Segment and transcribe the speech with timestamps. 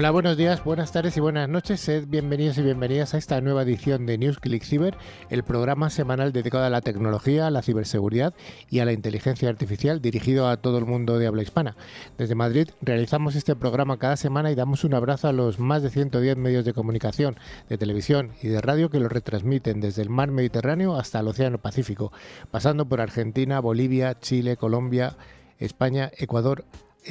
[0.00, 1.80] Hola, buenos días, buenas tardes y buenas noches.
[1.80, 4.96] Sed bienvenidos y bienvenidas a esta nueva edición de News Click Cyber,
[5.28, 8.32] el programa semanal dedicado a la tecnología, a la ciberseguridad
[8.70, 11.76] y a la inteligencia artificial dirigido a todo el mundo de habla hispana.
[12.16, 15.90] Desde Madrid realizamos este programa cada semana y damos un abrazo a los más de
[15.90, 17.36] 110 medios de comunicación,
[17.68, 21.58] de televisión y de radio que lo retransmiten desde el mar Mediterráneo hasta el Océano
[21.58, 22.12] Pacífico,
[22.52, 25.16] pasando por Argentina, Bolivia, Chile, Colombia,
[25.58, 26.64] España, Ecuador,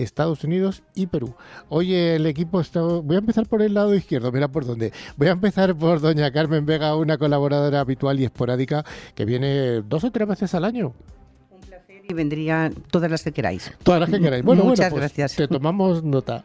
[0.03, 1.35] Estados Unidos y Perú.
[1.69, 2.81] Hoy el equipo está...
[2.81, 4.91] Voy a empezar por el lado izquierdo, mira por dónde.
[5.17, 10.03] Voy a empezar por doña Carmen Vega, una colaboradora habitual y esporádica que viene dos
[10.03, 10.93] o tres veces al año
[12.09, 13.71] y vendría todas las que queráis.
[13.83, 14.43] Todas las que queráis.
[14.43, 15.35] Bueno, Muchas bueno, pues gracias.
[15.35, 16.43] Te tomamos nota.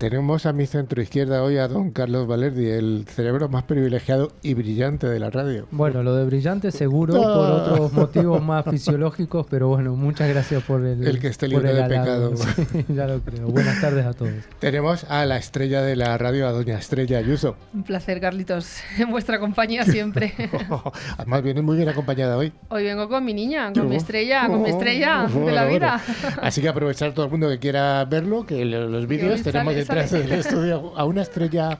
[0.00, 4.54] Tenemos a mi centro izquierda hoy a don Carlos Valerdi, el cerebro más privilegiado y
[4.54, 5.66] brillante de la radio.
[5.72, 10.86] Bueno, lo de brillante seguro por otros motivos más fisiológicos, pero bueno, muchas gracias por
[10.86, 12.32] el El que esté libre de pecado.
[12.40, 13.48] Sí, ya lo creo.
[13.48, 14.32] Buenas tardes a todos.
[14.58, 17.56] Tenemos a la estrella de la radio, a doña Estrella Ayuso.
[17.74, 20.32] Un placer, Carlitos, en vuestra compañía siempre.
[21.18, 22.54] Además, viene muy bien acompañada hoy.
[22.70, 23.98] Hoy vengo con mi niña, con mi Oh.
[23.98, 25.74] estrella, con mi estrella de Bueno, la bueno.
[25.76, 26.00] vida.
[26.40, 29.89] Así que aprovechar todo el mundo que quiera verlo, que lo- los vídeos tenemos sale,
[29.90, 31.78] detrás del estudio a una estrella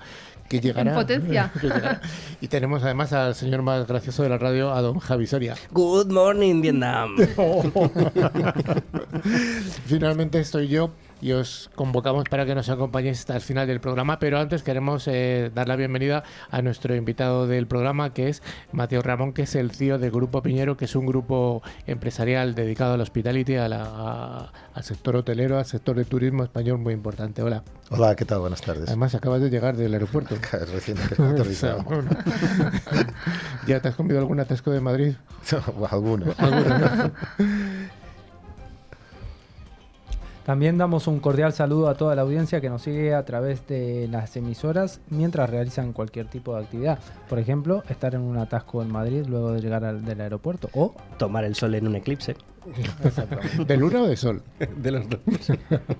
[0.48, 0.90] que llegará.
[0.90, 1.52] En potencia.
[1.60, 2.00] que llegará.
[2.40, 5.54] Y tenemos además al señor más gracioso de la radio, a don Javi Soria.
[5.70, 7.16] Good morning, Vietnam.
[9.86, 14.18] Finalmente estoy yo y os convocamos para que nos acompañéis hasta el final del programa,
[14.18, 19.02] pero antes queremos eh, dar la bienvenida a nuestro invitado del programa, que es Mateo
[19.02, 23.00] Ramón, que es el CEO de Grupo Piñero, que es un grupo empresarial dedicado al
[23.00, 27.42] hospitality, a la- a- al sector hotelero, al sector de turismo español muy importante.
[27.42, 27.62] Hola.
[27.90, 28.38] Hola, ¿qué tal?
[28.40, 28.84] Buenas tardes.
[28.88, 30.36] Además, acabas de llegar del aeropuerto.
[30.72, 31.84] Recién aterrizado.
[33.66, 35.14] ¿Ya te has comido algún atasco de Madrid?
[35.90, 36.26] Alguno.
[36.38, 37.10] ¿Alguno, no?
[40.50, 44.08] También damos un cordial saludo a toda la audiencia que nos sigue a través de
[44.10, 46.98] las emisoras mientras realizan cualquier tipo de actividad.
[47.28, 50.92] Por ejemplo, estar en un atasco en Madrid luego de llegar al, del aeropuerto o
[51.18, 52.34] Tomar el sol en un eclipse.
[53.66, 54.42] ¿De luna o de sol?
[54.76, 55.20] De los dos.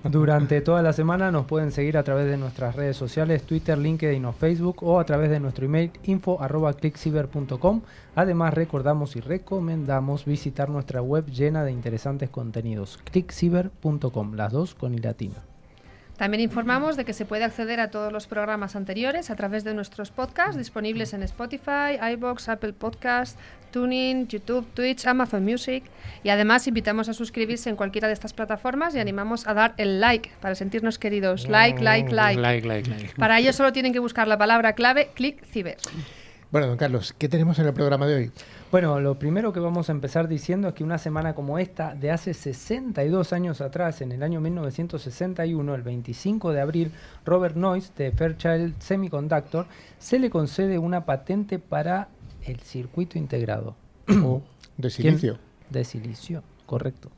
[0.03, 4.23] Durante toda la semana nos pueden seguir a través de nuestras redes sociales, Twitter, LinkedIn
[4.25, 7.81] o Facebook o a través de nuestro email info.clickciber.com.
[8.15, 15.01] Además recordamos y recomendamos visitar nuestra web llena de interesantes contenidos, clickciber.com, las dos con
[15.01, 15.50] latina.
[16.21, 19.73] También informamos de que se puede acceder a todos los programas anteriores a través de
[19.73, 23.39] nuestros podcasts disponibles en Spotify, iBox, Apple Podcasts,
[23.71, 25.83] Tuning, YouTube, Twitch, Amazon Music.
[26.23, 29.99] Y además invitamos a suscribirse en cualquiera de estas plataformas y animamos a dar el
[29.99, 31.49] like para sentirnos queridos.
[31.49, 32.39] Like, like, like.
[32.39, 33.15] Like, like, like.
[33.15, 35.77] Para ello solo tienen que buscar la palabra clave click ciber.
[36.51, 38.31] Bueno, don Carlos, ¿qué tenemos en el programa de hoy?
[38.71, 42.11] Bueno, lo primero que vamos a empezar diciendo es que una semana como esta, de
[42.11, 46.91] hace 62 años atrás, en el año 1961, el 25 de abril,
[47.23, 49.65] Robert Noyce de Fairchild Semiconductor
[49.97, 52.09] se le concede una patente para
[52.45, 53.75] el circuito integrado
[54.21, 54.41] O
[54.75, 55.37] de silicio.
[55.69, 57.11] de silicio, correcto.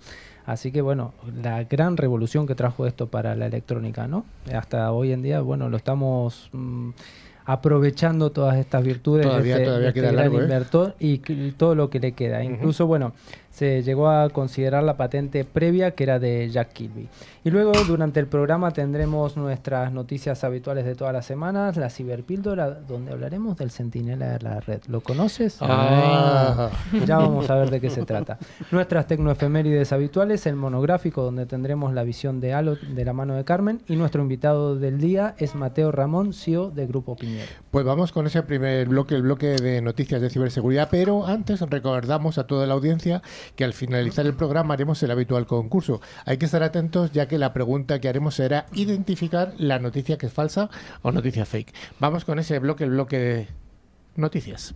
[0.46, 4.26] Así que bueno, la gran revolución que trajo esto para la electrónica, ¿no?
[4.54, 6.90] Hasta hoy en día, bueno, lo estamos mm,
[7.46, 10.48] aprovechando todas estas virtudes Todavía- de este, todavía de este gran largo, ¿eh?
[11.00, 11.18] y
[11.52, 12.44] todo lo que le queda.
[12.44, 13.14] Incluso, bueno,
[13.54, 17.08] se llegó a considerar la patente previa que era de Jack Kilby.
[17.44, 22.72] Y luego durante el programa tendremos nuestras noticias habituales de todas las semanas, la ciberpíldora,
[22.72, 24.82] donde hablaremos del centinela de la red.
[24.88, 25.58] ¿Lo conoces?
[25.62, 26.72] Ah.
[27.06, 28.40] Ya vamos a ver de qué se trata.
[28.72, 33.44] Nuestras tecnoefemérides habituales, el monográfico donde tendremos la visión de Halo de la mano de
[33.44, 37.52] Carmen y nuestro invitado del día es Mateo Ramón, CEO de Grupo Piñero.
[37.70, 42.40] Pues vamos con ese primer bloque, el bloque de noticias de ciberseguridad, pero antes recordamos
[42.40, 43.22] a toda la audiencia
[43.56, 46.02] que al finalizar el programa haremos el habitual concurso.
[46.26, 50.28] Hay que estar atentos ya que la pregunta que haremos será identificar la noticia que
[50.28, 50.70] es falsa
[51.02, 51.74] o noticia fake.
[52.00, 53.48] Vamos con ese bloque, el bloque de
[54.16, 54.76] noticias.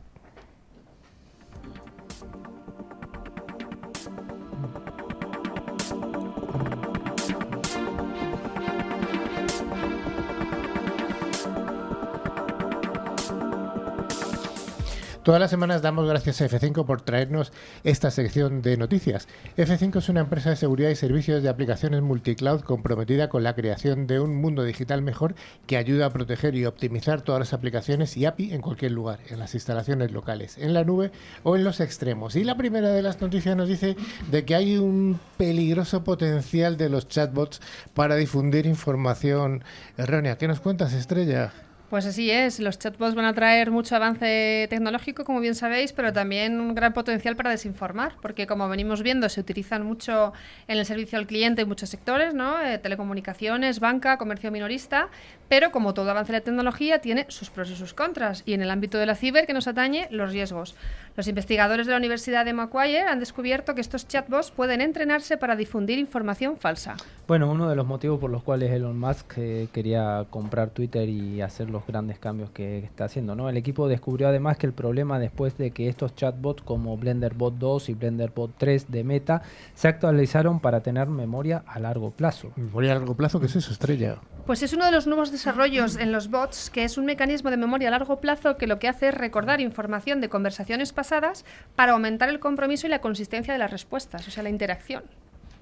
[15.28, 17.52] Todas las semanas damos gracias a F5 por traernos
[17.84, 19.28] esta sección de noticias.
[19.58, 24.08] F5 es una empresa de seguridad y servicios de aplicaciones multicloud comprometida con la creación
[24.08, 25.36] de un mundo digital mejor
[25.66, 29.40] que ayuda a proteger y optimizar todas las aplicaciones y API en cualquier lugar, en
[29.40, 31.12] las instalaciones locales, en la nube
[31.44, 32.38] o en los extremos.
[32.38, 33.98] Y la primera de las noticias nos dice
[34.32, 37.60] de que hay un peligroso potencial de los chatbots
[37.94, 39.62] para difundir información
[39.98, 40.38] errónea.
[40.38, 41.52] ¿Qué nos cuentas, Estrella?
[41.90, 46.12] Pues así es, los chatbots van a traer mucho avance tecnológico, como bien sabéis, pero
[46.12, 50.34] también un gran potencial para desinformar, porque como venimos viendo, se utilizan mucho
[50.68, 52.62] en el servicio al cliente en muchos sectores, ¿no?
[52.62, 55.08] Eh, telecomunicaciones, banca, comercio minorista,
[55.48, 58.62] pero como todo avance de la tecnología, tiene sus pros y sus contras, y en
[58.62, 60.76] el ámbito de la ciber que nos atañe, los riesgos.
[61.16, 65.56] Los investigadores de la Universidad de Macquarie han descubierto que estos chatbots pueden entrenarse para
[65.56, 66.98] difundir información falsa.
[67.28, 71.42] Bueno, uno de los motivos por los cuales Elon Musk eh, quería comprar Twitter y
[71.42, 73.50] hacer los grandes cambios que está haciendo, ¿no?
[73.50, 77.90] El equipo descubrió además que el problema después de que estos chatbots como BlenderBot 2
[77.90, 79.42] y BlenderBot 3 de Meta
[79.74, 82.52] se actualizaron para tener memoria a largo plazo.
[82.56, 84.18] Memoria a largo plazo, ¿qué es eso, Estrella?
[84.46, 87.58] Pues es uno de los nuevos desarrollos en los bots, que es un mecanismo de
[87.58, 91.46] memoria a largo plazo que lo que hace es recordar información de conversaciones pasadas
[91.76, 95.04] para aumentar el compromiso y la consistencia de las respuestas, o sea, la interacción.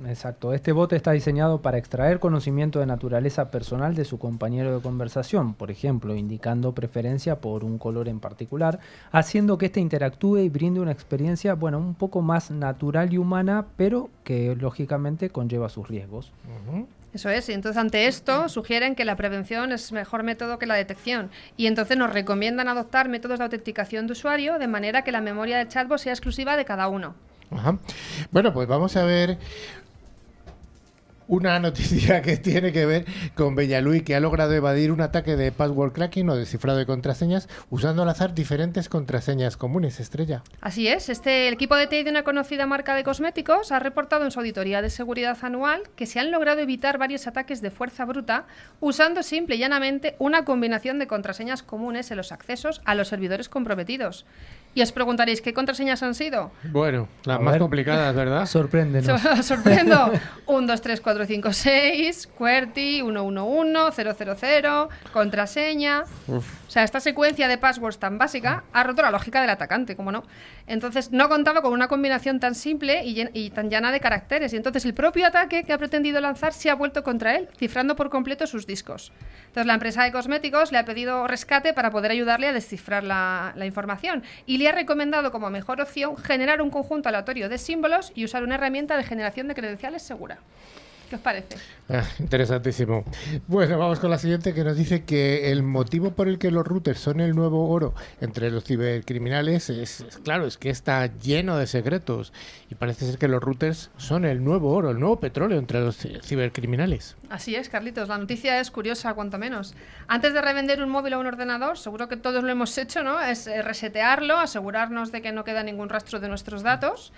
[0.06, 4.82] Exacto, este bot está diseñado para extraer conocimiento de naturaleza personal de su compañero de
[4.82, 8.80] conversación, por ejemplo, indicando preferencia por un color en particular,
[9.12, 13.68] haciendo que éste interactúe y brinde una experiencia, bueno, un poco más natural y humana,
[13.78, 16.34] pero que lógicamente conlleva sus riesgos.
[17.14, 20.76] Eso es, y entonces ante esto sugieren que la prevención es mejor método que la
[20.76, 25.22] detección y entonces nos recomiendan adoptar métodos de autenticación de usuario de manera que la
[25.22, 27.16] memoria del chatbot sea exclusiva de cada uno.
[27.52, 27.78] Ajá.
[28.32, 29.38] Bueno, pues vamos a ver
[31.28, 33.06] una noticia que tiene que ver
[33.36, 37.50] con Bellalui, que ha logrado evadir un ataque de password cracking o descifrado de contraseñas
[37.70, 40.00] usando al azar diferentes contraseñas comunes.
[40.00, 40.44] Estrella.
[40.62, 44.26] Así es, este, el equipo de TI de una conocida marca de cosméticos ha reportado
[44.26, 48.06] en su auditoría de seguridad anual que se han logrado evitar varios ataques de fuerza
[48.06, 48.46] bruta
[48.80, 53.50] usando simple y llanamente una combinación de contraseñas comunes en los accesos a los servidores
[53.50, 54.26] comprometidos.
[54.76, 56.52] Y os preguntaréis, ¿qué contraseñas han sido?
[56.66, 57.62] Bueno, las A más ver.
[57.62, 58.46] complicadas, ¿verdad?
[58.46, 59.26] Sorpréndenos.
[59.26, 60.12] Os sorprendo.
[60.48, 64.04] 1, 2, 3, 4, 5, 6, QWERTY, 111,
[64.62, 66.04] 000, contraseña.
[66.28, 70.12] O sea, esta secuencia de passwords tan básica ha roto la lógica del atacante, como
[70.12, 70.24] no.
[70.68, 74.52] Entonces, no contaba con una combinación tan simple y, y tan llana de caracteres.
[74.54, 77.96] Y entonces, el propio ataque que ha pretendido lanzar se ha vuelto contra él, cifrando
[77.96, 79.14] por completo sus discos.
[79.48, 83.54] Entonces, la empresa de cosméticos le ha pedido rescate para poder ayudarle a descifrar la,
[83.56, 84.24] la información.
[84.46, 88.44] Y le ha recomendado como mejor opción generar un conjunto aleatorio de símbolos y usar
[88.44, 90.40] una herramienta de generación de credenciales segura.
[91.10, 91.56] ¿Qué os parece?
[91.88, 93.04] Ah, interesantísimo.
[93.48, 96.66] Bueno, vamos con la siguiente que nos dice que el motivo por el que los
[96.66, 101.58] routers son el nuevo oro entre los cibercriminales es, es- claro, es que está lleno
[101.58, 102.34] de secretos
[102.72, 106.04] y parece ser que los routers son el nuevo oro, el nuevo petróleo entre los
[106.04, 107.18] ci- cibercriminales.
[107.30, 108.10] Así es, Carlitos.
[108.10, 109.76] La noticia es curiosa, cuanto menos.
[110.08, 113.20] Antes de revender un móvil o un ordenador, seguro que todos lo hemos hecho, ¿no?
[113.22, 117.14] Es eh, resetearlo, asegurarnos de que no queda ningún rastro de nuestros datos.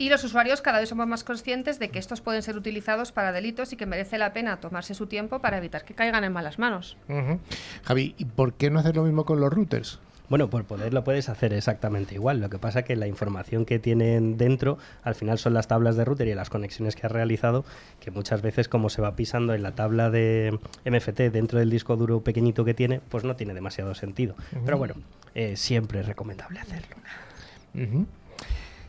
[0.00, 3.32] Y los usuarios cada vez somos más conscientes de que estos pueden ser utilizados para
[3.32, 6.58] delitos y que merece la pena tomarse su tiempo para evitar que caigan en malas
[6.58, 6.96] manos.
[7.10, 7.38] Ujú.
[7.84, 10.00] Javi, ¿y por qué no hacer lo mismo con los routers?
[10.30, 12.40] Bueno, por poder lo puedes hacer exactamente igual.
[12.40, 16.06] Lo que pasa que la información que tienen dentro al final son las tablas de
[16.06, 17.66] router y las conexiones que has realizado,
[18.00, 21.96] que muchas veces como se va pisando en la tabla de MFT dentro del disco
[21.96, 24.34] duro pequeñito que tiene, pues no tiene demasiado sentido.
[24.64, 24.94] Pero bueno,
[25.34, 26.96] eh, siempre es recomendable hacerlo.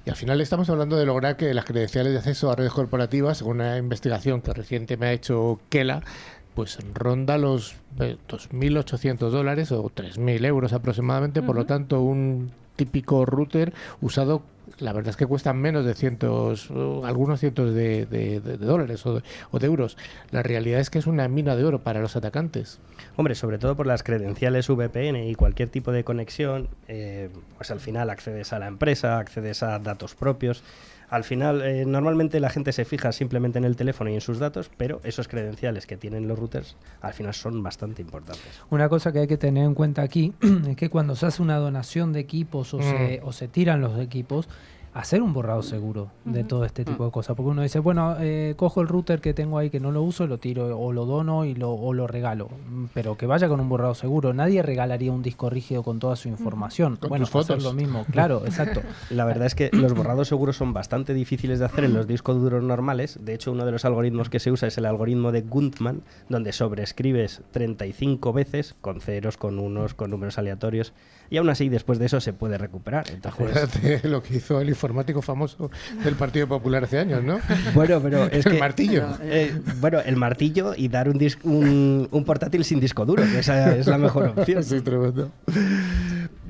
[0.05, 3.37] Y al final estamos hablando de lograr que las credenciales de acceso a redes corporativas,
[3.37, 6.01] según una investigación que reciente me ha hecho Kela,
[6.55, 11.41] pues ronda los eh, 2.800 dólares o 3.000 euros aproximadamente.
[11.43, 14.41] Por lo tanto, un típico router usado,
[14.79, 19.15] la verdad es que cuestan menos de cientos, o algunos cientos de- de dólares o
[19.15, 19.97] de, o de euros.
[20.31, 22.79] La realidad es que es una mina de oro para los atacantes.
[23.15, 27.79] Hombre, sobre todo por las credenciales VPN y cualquier tipo de conexión, eh, pues al
[27.79, 30.63] final accedes a la empresa, accedes a datos propios.
[31.11, 34.39] Al final, eh, normalmente la gente se fija simplemente en el teléfono y en sus
[34.39, 38.61] datos, pero esos credenciales que tienen los routers al final son bastante importantes.
[38.69, 40.33] Una cosa que hay que tener en cuenta aquí
[40.69, 43.99] es que cuando se hace una donación de equipos o, se, o se tiran los
[43.99, 44.47] equipos,
[44.93, 47.35] hacer un borrado seguro de todo este tipo de cosas.
[47.35, 50.27] Porque uno dice, bueno, eh, cojo el router que tengo ahí que no lo uso,
[50.27, 52.49] lo tiro o lo dono y lo, o lo regalo.
[52.69, 54.33] Mm, Pero que vaya con un borrado seguro.
[54.33, 56.97] Nadie regalaría un disco rígido con toda su información.
[56.97, 57.51] Con bueno, tus fotos.
[57.51, 58.05] hacer lo mismo.
[58.11, 58.81] Claro, exacto.
[59.09, 62.41] La verdad es que los borrados seguros son bastante difíciles de hacer en los discos
[62.41, 63.19] duros normales.
[63.21, 66.51] De hecho, uno de los algoritmos que se usa es el algoritmo de Guntman, donde
[66.51, 70.93] sobreescribes 35 veces con ceros, con unos, con números aleatorios.
[71.29, 73.05] Y aún así, después de eso se puede recuperar.
[73.09, 75.69] Entonces, Acuérdate lo que hizo el informático famoso
[76.03, 77.39] del Partido Popular hace años, ¿no?
[77.75, 79.05] bueno, pero es el que- martillo.
[79.21, 83.39] Eh, bueno, el martillo y dar un, dis- un, un portátil sin disco duro, que
[83.39, 84.63] esa es la mejor opción.
[84.71, 85.31] Sí, tremendo.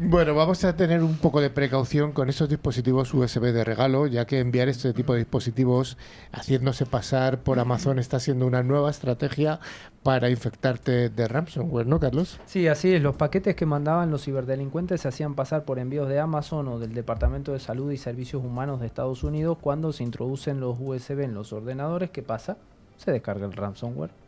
[0.03, 4.25] Bueno, vamos a tener un poco de precaución con esos dispositivos USB de regalo, ya
[4.25, 5.95] que enviar este tipo de dispositivos
[6.31, 9.59] haciéndose pasar por Amazon está siendo una nueva estrategia
[10.01, 12.39] para infectarte de ransomware, ¿no, Carlos?
[12.47, 13.03] Sí, así es.
[13.03, 16.95] Los paquetes que mandaban los ciberdelincuentes se hacían pasar por envíos de Amazon o del
[16.95, 21.35] Departamento de Salud y Servicios Humanos de Estados Unidos cuando se introducen los USB en
[21.35, 22.09] los ordenadores.
[22.09, 22.57] ¿Qué pasa?
[22.97, 24.20] Se descarga el ransomware.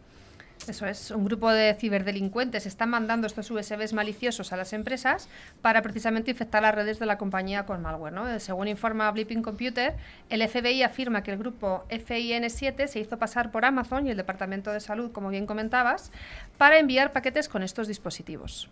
[0.67, 5.27] Eso es, un grupo de ciberdelincuentes están mandando estos USBs maliciosos a las empresas
[5.61, 8.13] para precisamente infectar las redes de la compañía con malware.
[8.13, 8.29] ¿no?
[8.29, 9.95] Eh, Según informa Blipping Computer,
[10.29, 14.71] el FBI afirma que el grupo FIN7 se hizo pasar por Amazon y el Departamento
[14.71, 16.11] de Salud, como bien comentabas,
[16.57, 18.69] para enviar paquetes con estos dispositivos.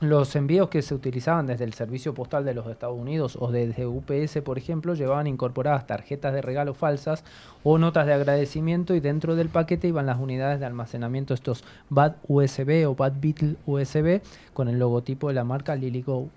[0.00, 3.84] Los envíos que se utilizaban desde el Servicio Postal de los Estados Unidos o desde
[3.86, 7.22] UPS, por ejemplo, llevaban incorporadas tarjetas de regalo falsas
[7.64, 12.14] o notas de agradecimiento y dentro del paquete iban las unidades de almacenamiento, estos BAD
[12.28, 14.22] USB o BAD Beetle USB
[14.54, 16.30] con el logotipo de la marca LilyGo.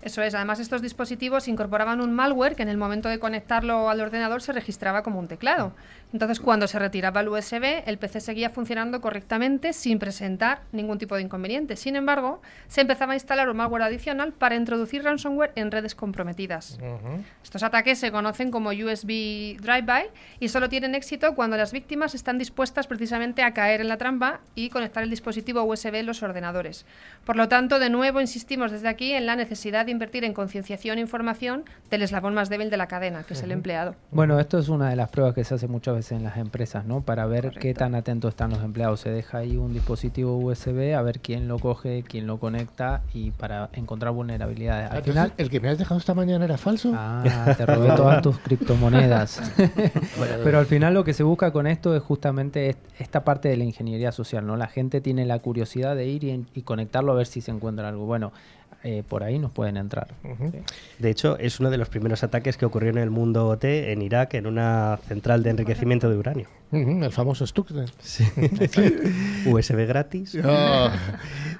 [0.00, 4.00] Eso es, además estos dispositivos incorporaban un malware que en el momento de conectarlo al
[4.00, 5.72] ordenador se registraba como un teclado.
[6.12, 11.16] Entonces, cuando se retiraba el USB, el PC seguía funcionando correctamente sin presentar ningún tipo
[11.16, 11.76] de inconveniente.
[11.76, 16.78] Sin embargo, se empezaba a instalar un malware adicional para introducir ransomware en redes comprometidas.
[17.42, 20.10] Estos ataques se conocen como USB Drive-by
[20.40, 24.40] y solo tienen éxito cuando las víctimas están dispuestas precisamente a caer en la trampa
[24.54, 26.86] y conectar el dispositivo USB en los ordenadores.
[27.26, 30.96] Por lo tanto, de nuevo insistimos desde aquí en la necesidad de invertir en concienciación
[30.96, 33.94] e información del eslabón más débil de la cadena, que es el empleado.
[34.10, 36.84] Bueno, esto es una de las pruebas que se hace muchas veces en las empresas,
[36.84, 37.00] ¿no?
[37.02, 39.00] Para ver qué tan atentos están los empleados.
[39.00, 43.30] Se deja ahí un dispositivo USB a ver quién lo coge, quién lo conecta y
[43.32, 44.90] para encontrar vulnerabilidades.
[44.90, 46.92] Al Entonces, final, ¿El que me has dejado esta mañana era falso?
[46.94, 49.40] Ah, te robé todas tus criptomonedas.
[50.44, 53.56] Pero al final lo que se busca con esto es justamente est- esta parte de
[53.56, 54.56] la ingeniería social, ¿no?
[54.56, 57.88] La gente tiene la curiosidad de ir y, y conectarlo a ver si se encuentra
[57.88, 58.06] algo.
[58.06, 58.32] Bueno,
[58.84, 60.08] eh, por ahí nos pueden entrar.
[60.22, 60.58] Sí.
[60.98, 64.02] De hecho, es uno de los primeros ataques que ocurrió en el mundo OT en
[64.02, 66.48] Irak, en una central de enriquecimiento de uranio.
[66.70, 67.90] El famoso Stuxnet.
[69.46, 70.36] USB gratis.
[70.44, 70.92] Ah.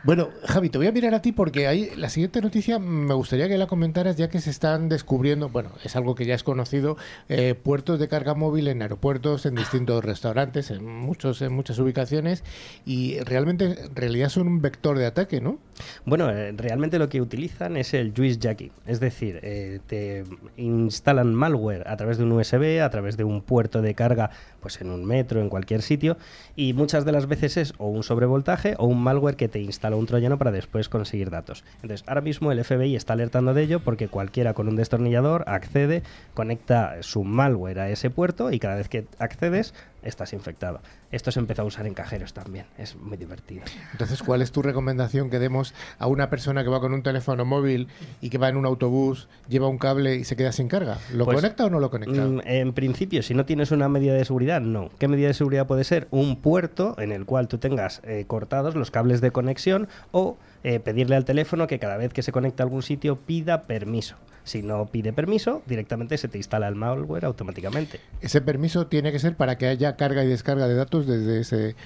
[0.05, 3.49] Bueno, Javi, te voy a mirar a ti porque ahí la siguiente noticia me gustaría
[3.49, 6.99] que la comentaras ya que se están descubriendo, bueno, es algo que ya es conocido,
[7.31, 12.45] eh, puertos de carga móvil en aeropuertos, en distintos restaurantes, en muchos, en muchas ubicaciones
[12.85, 15.59] y realmente en realidad son un vector de ataque, ¿no?
[16.05, 20.25] Bueno, eh, realmente lo que utilizan es el Jacking, es decir, eh, te
[20.57, 24.81] instalan malware a través de un USB, a través de un puerto de carga, pues
[24.81, 26.17] en un metro, en cualquier sitio,
[26.57, 29.97] y muchas de las veces es o un sobrevoltaje o un malware que te instala
[29.97, 31.65] un troyano para después conseguir datos.
[31.83, 36.03] Entonces, ahora mismo el FBI está alertando de ello porque cualquiera con un destornillador accede,
[36.35, 40.81] conecta su malware a ese puerto y cada vez que accedes estás infectado.
[41.11, 43.63] Esto se empezó a usar en cajeros también, es muy divertido.
[43.93, 47.45] Entonces, ¿cuál es tu recomendación que demos a una persona que va con un teléfono
[47.45, 47.89] móvil
[48.21, 50.99] y que va en un autobús, lleva un cable y se queda sin carga?
[51.13, 52.25] ¿Lo Pues, conecta o no lo conecta?
[52.25, 54.91] Mm, en principio, si no tienes una medida de seguridad, no.
[54.99, 56.09] ¿Qué medida de seguridad puede ser?
[56.11, 60.81] Un puerto en el cual tú tengas eh, cortados los cables de conexión o eh,
[60.81, 64.17] pedirle al teléfono que cada vez que se conecta a algún sitio pida permiso.
[64.45, 68.01] Si no pide permiso, directamente se te instala el malware automáticamente.
[68.23, 71.77] Ese permiso tiene que ser para que haya carga y descarga de datos desde ese,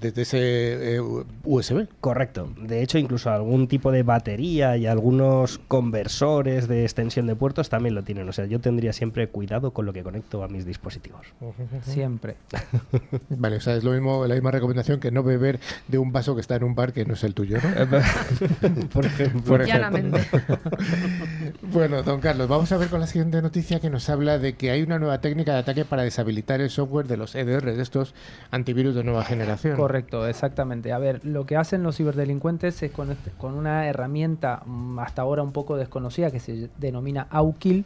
[0.00, 1.00] desde ese eh,
[1.44, 1.86] USB.
[2.00, 2.52] Correcto.
[2.60, 7.94] De hecho, incluso algún tipo de batería y algunos conversores de extensión de puertos también
[7.94, 8.28] lo tienen.
[8.28, 11.26] O sea, yo tendría siempre cuidado con lo que conecto a mis dispositivos.
[11.82, 12.36] Siempre.
[13.28, 16.34] Vale, o sea, es lo mismo, la misma recomendación que no beber de un vaso
[16.34, 17.70] que está en un bar que no es el tuyo, ¿no?
[18.92, 19.42] Por ejemplo.
[19.44, 19.66] Por ejemplo.
[19.66, 20.20] Llanamente.
[21.72, 24.70] Bueno, don Carlos, vamos a ver con la siguiente noticia que nos habla de que
[24.70, 28.14] hay una nueva técnica de ataque para deshabilitar el software de los EDR, de estos
[28.50, 29.59] antivirus de nueva generación.
[29.76, 30.92] Correcto, exactamente.
[30.92, 35.22] A ver, lo que hacen los ciberdelincuentes es con, este- con una herramienta mm, hasta
[35.22, 37.84] ahora un poco desconocida que se denomina AUKIL,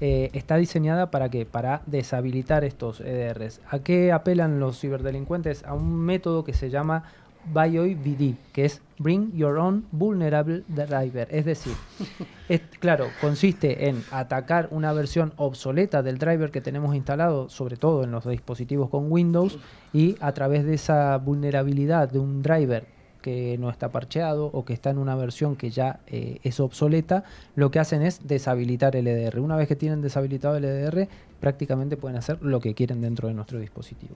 [0.00, 3.60] eh, está diseñada para que para deshabilitar estos EDRs.
[3.70, 5.64] ¿A qué apelan los ciberdelincuentes?
[5.64, 7.04] A un método que se llama
[7.52, 11.28] BioIVD, que es Bring Your Own Vulnerable Driver.
[11.30, 11.74] Es decir,
[12.48, 18.04] es, claro, consiste en atacar una versión obsoleta del driver que tenemos instalado, sobre todo
[18.04, 19.58] en los dispositivos con Windows,
[19.92, 22.86] y a través de esa vulnerabilidad de un driver
[23.26, 27.24] que no está parcheado o que está en una versión que ya eh, es obsoleta,
[27.56, 29.40] lo que hacen es deshabilitar el EDR.
[29.40, 31.08] Una vez que tienen deshabilitado el EDR,
[31.40, 34.14] prácticamente pueden hacer lo que quieren dentro de nuestro dispositivo.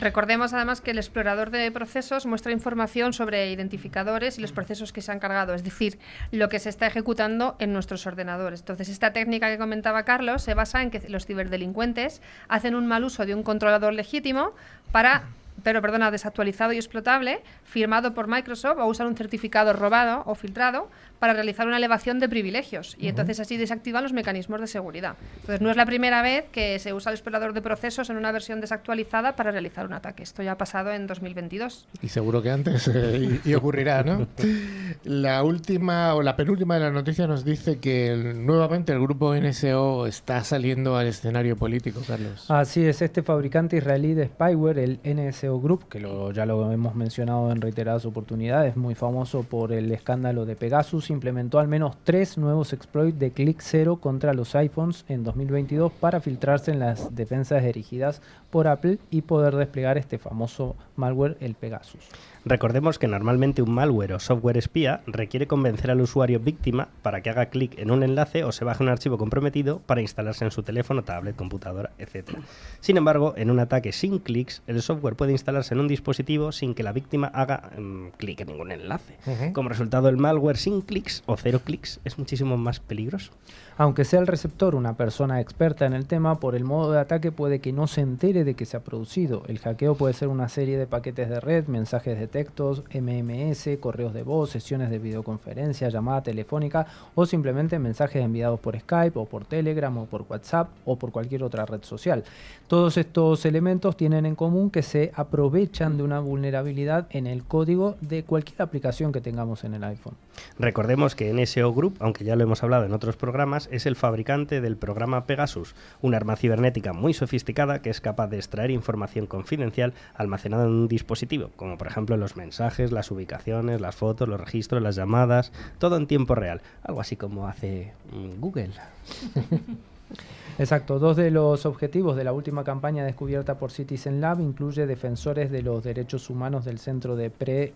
[0.00, 5.02] Recordemos además que el explorador de procesos muestra información sobre identificadores y los procesos que
[5.02, 5.98] se han cargado, es decir,
[6.32, 8.60] lo que se está ejecutando en nuestros ordenadores.
[8.60, 13.04] Entonces, esta técnica que comentaba Carlos se basa en que los ciberdelincuentes hacen un mal
[13.04, 14.52] uso de un controlador legítimo
[14.90, 15.24] para
[15.62, 20.88] pero perdona, desactualizado y explotable, firmado por Microsoft o usar un certificado robado o filtrado
[21.20, 25.14] para realizar una elevación de privilegios y entonces así desactivan los mecanismos de seguridad.
[25.36, 28.32] Entonces no es la primera vez que se usa el explorador de procesos en una
[28.32, 30.22] versión desactualizada para realizar un ataque.
[30.24, 31.86] Esto ya ha pasado en 2022.
[32.02, 34.26] Y seguro que antes eh, y, y ocurrirá, ¿no?
[35.04, 39.34] La última o la penúltima de la noticia nos dice que el- nuevamente el grupo
[39.34, 42.50] NSO está saliendo al escenario político, Carlos.
[42.50, 46.94] Así es, este fabricante israelí de spyware, el NSO Group, que lo- ya lo hemos
[46.94, 52.38] mencionado en reiteradas oportunidades, muy famoso por el escándalo de Pegasus, implementó al menos tres
[52.38, 57.64] nuevos exploits de clic cero contra los iPhones en 2022 para filtrarse en las defensas
[57.64, 62.08] dirigidas por Apple y poder desplegar este famoso malware, el Pegasus.
[62.44, 67.28] Recordemos que normalmente un malware o software espía requiere convencer al usuario víctima para que
[67.28, 70.62] haga clic en un enlace o se baje un archivo comprometido para instalarse en su
[70.62, 72.38] teléfono, tablet, computadora, etc.
[72.80, 76.74] Sin embargo, en un ataque sin clics, el software puede instalarse en un dispositivo sin
[76.74, 79.18] que la víctima haga mm, clic en ningún enlace.
[79.52, 83.32] Como resultado, el malware sin clics o cero clics es muchísimo más peligroso.
[83.80, 87.32] Aunque sea el receptor una persona experta en el tema, por el modo de ataque
[87.32, 89.42] puede que no se entere de que se ha producido.
[89.46, 94.12] El hackeo puede ser una serie de paquetes de red, mensajes de textos, MMS, correos
[94.12, 99.46] de voz, sesiones de videoconferencia, llamada telefónica o simplemente mensajes enviados por Skype o por
[99.46, 102.22] Telegram o por WhatsApp o por cualquier otra red social.
[102.68, 107.96] Todos estos elementos tienen en común que se aprovechan de una vulnerabilidad en el código
[108.02, 110.16] de cualquier aplicación que tengamos en el iPhone.
[110.58, 114.60] Recordemos que NSO Group, aunque ya lo hemos hablado en otros programas, es el fabricante
[114.60, 119.94] del programa Pegasus, una arma cibernética muy sofisticada que es capaz de extraer información confidencial
[120.14, 124.82] almacenada en un dispositivo, como por ejemplo los mensajes, las ubicaciones, las fotos, los registros,
[124.82, 128.70] las llamadas, todo en tiempo real, algo así como hace mm, Google.
[130.58, 135.50] Exacto, dos de los objetivos de la última campaña descubierta por Citizen Lab incluye defensores
[135.50, 137.72] de los derechos humanos del centro de pre-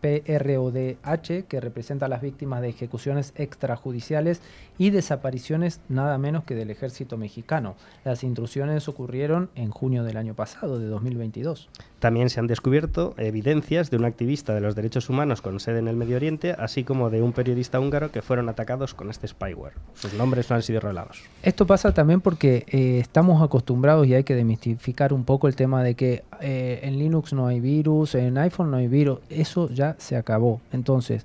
[0.00, 4.40] PRODH, que representa a las víctimas de ejecuciones extrajudiciales
[4.78, 7.76] y desapariciones nada menos que del ejército mexicano.
[8.04, 11.68] Las intrusiones ocurrieron en junio del año pasado, de 2022.
[11.98, 15.88] También se han descubierto evidencias de un activista de los derechos humanos con sede en
[15.88, 19.74] el Medio Oriente, así como de un periodista húngaro que fueron atacados con este spyware.
[19.94, 21.22] Sus nombres no han sido revelados.
[21.42, 25.82] Esto pasa también porque eh, estamos acostumbrados y hay que demistificar un poco el tema
[25.82, 29.20] de que eh, en Linux no hay virus, en iPhone no hay virus.
[29.30, 30.60] Eso ya se acabó.
[30.72, 31.24] Entonces,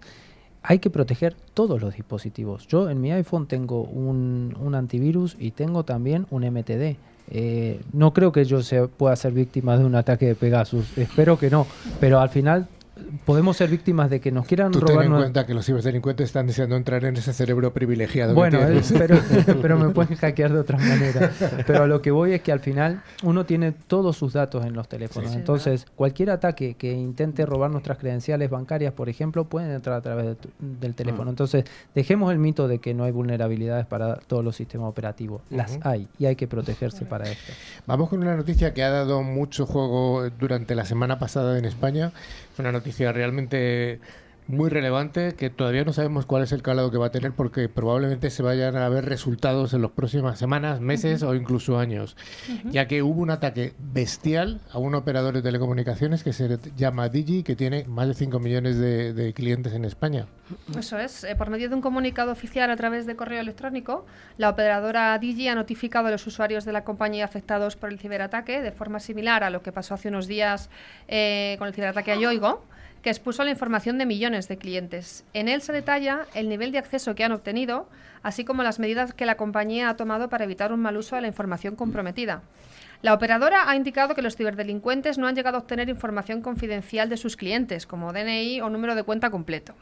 [0.63, 2.65] hay que proteger todos los dispositivos.
[2.67, 6.95] Yo en mi iPhone tengo un, antivirus y tengo también un MTD.
[7.31, 10.97] Eh, no creo que yo se pueda ser víctima de un ataque de Pegasus.
[10.97, 11.67] Espero que no.
[11.99, 12.69] Pero al final
[13.25, 15.65] podemos ser víctimas de que nos quieran Tú ten robar en nue- cuenta que los
[15.65, 18.33] ciberdelincuentes están deseando entrar en ese cerebro privilegiado.
[18.33, 19.19] bueno, eh, pero,
[19.61, 21.31] pero me pueden hackear de otras maneras.
[21.65, 24.73] Pero a lo que voy es que al final uno tiene todos sus datos en
[24.73, 25.29] los teléfonos.
[25.29, 25.39] Sí, sí.
[25.39, 30.25] Entonces, cualquier ataque que intente robar nuestras credenciales bancarias, por ejemplo, pueden entrar a través
[30.25, 31.29] de tu- del teléfono.
[31.29, 35.41] Entonces, dejemos el mito de que no hay vulnerabilidades para todos los sistemas operativos.
[35.49, 37.53] Las hay y hay que protegerse para esto.
[37.85, 42.11] Vamos con una noticia que ha dado mucho juego durante la semana pasada en España.
[42.59, 44.01] Una noticia realmente
[44.49, 47.69] muy relevante que todavía no sabemos cuál es el calado que va a tener porque
[47.69, 52.17] probablemente se vayan a ver resultados en las próximas semanas, meses o incluso años.
[52.65, 57.43] Ya que hubo un ataque bestial a un operador de telecomunicaciones que se llama Digi
[57.43, 60.25] que tiene más de 5 millones de, de clientes en España.
[60.77, 61.23] Eso es.
[61.23, 64.05] eh, por medio de un comunicado oficial a través de correo electrónico,
[64.37, 68.63] la operadora Digi ha notificado a los usuarios de la compañía afectados por el ciberataque
[68.63, 70.71] de forma similar a lo que pasó hace unos días
[71.07, 72.63] eh, con el ciberataque a Yoigo,
[73.01, 75.23] que expuso la información de millones de clientes.
[75.33, 77.87] En él se detalla el nivel de acceso que han obtenido,
[78.23, 81.21] así como las medidas que la compañía ha tomado para evitar un mal uso de
[81.21, 82.41] la información comprometida.
[83.01, 87.15] La operadora ha indicado que los ciberdelincuentes no han llegado a obtener información confidencial de
[87.15, 89.73] sus clientes, como DNI o número de cuenta completo.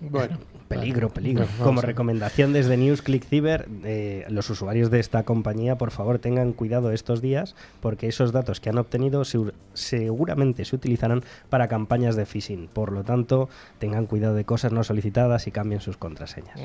[0.00, 1.46] Bueno, Peligro, peligro.
[1.46, 6.18] Bueno, Como recomendación desde News Click Cyber, eh, los usuarios de esta compañía, por favor,
[6.18, 11.68] tengan cuidado estos días, porque esos datos que han obtenido segu- seguramente se utilizarán para
[11.68, 12.68] campañas de phishing.
[12.72, 16.58] Por lo tanto, tengan cuidado de cosas no solicitadas y cambien sus contraseñas.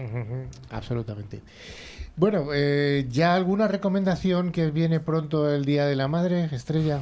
[0.72, 1.42] Absolutamente.
[2.16, 7.02] Bueno, eh, ¿ya alguna recomendación que viene pronto el Día de la Madre, Estrella?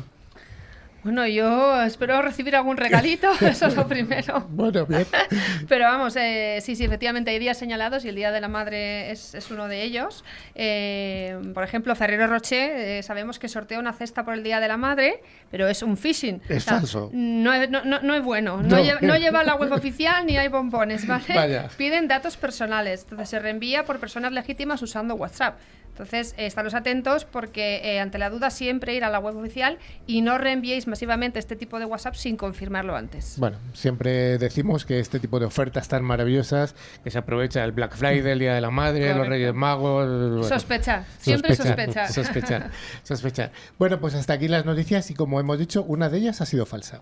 [1.04, 4.46] Bueno, yo espero recibir algún regalito, eso es lo primero.
[4.50, 5.06] Bueno, bien.
[5.70, 9.10] Pero vamos, eh, sí, sí, efectivamente hay días señalados y el Día de la Madre
[9.12, 10.26] es, es uno de ellos.
[10.56, 14.68] Eh, por ejemplo, Ferrero Rocher, eh, sabemos que sortea una cesta por el Día de
[14.68, 16.42] la Madre, pero es un phishing.
[16.50, 17.10] Es falso.
[17.14, 18.84] No es, no, no- no es bueno, no, No.
[18.84, 21.24] lleva, no lleva la web oficial ni hay bombones, ¿vale?
[21.34, 21.70] Vaya.
[21.78, 25.58] Piden datos personales, entonces se reenvía por personas legítimas usando WhatsApp.
[26.00, 29.80] Entonces, eh, estaros atentos porque eh, ante la duda siempre ir a la web oficial
[30.08, 33.36] y no reenviéis masivamente este tipo de WhatsApp sin confirmarlo antes.
[33.38, 37.98] Bueno, siempre decimos que este tipo de ofertas tan maravillosas, que se aprovecha el Black
[37.98, 39.28] Friday, el Día de la Madre, los.
[39.28, 40.08] Reyes Magos...
[40.08, 42.10] bueno, Sospechar, siempre sospechar.
[42.10, 42.72] Sospechar,
[43.04, 43.52] sospechar.
[43.78, 46.66] Bueno, pues hasta aquí las noticias y como hemos dicho, una de ellas ha sido
[46.66, 47.02] falsa.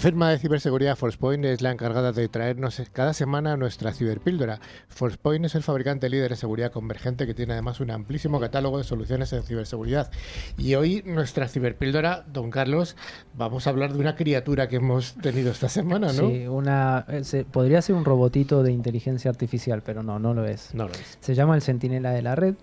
[0.00, 4.58] La firma de ciberseguridad Forcepoint es la encargada de traernos cada semana nuestra ciberpíldora.
[4.88, 8.84] Forcepoint es el fabricante líder de seguridad convergente que tiene además un amplísimo catálogo de
[8.84, 10.10] soluciones en ciberseguridad.
[10.56, 12.96] Y hoy nuestra ciberpíldora, don Carlos,
[13.34, 16.30] vamos a hablar de una criatura que hemos tenido esta semana, ¿no?
[16.30, 20.46] Sí, una, eh, se- podría ser un robotito de inteligencia artificial, pero no, no lo
[20.46, 20.74] es.
[20.74, 21.18] No lo es.
[21.20, 22.54] Se llama el Centinela de la Red.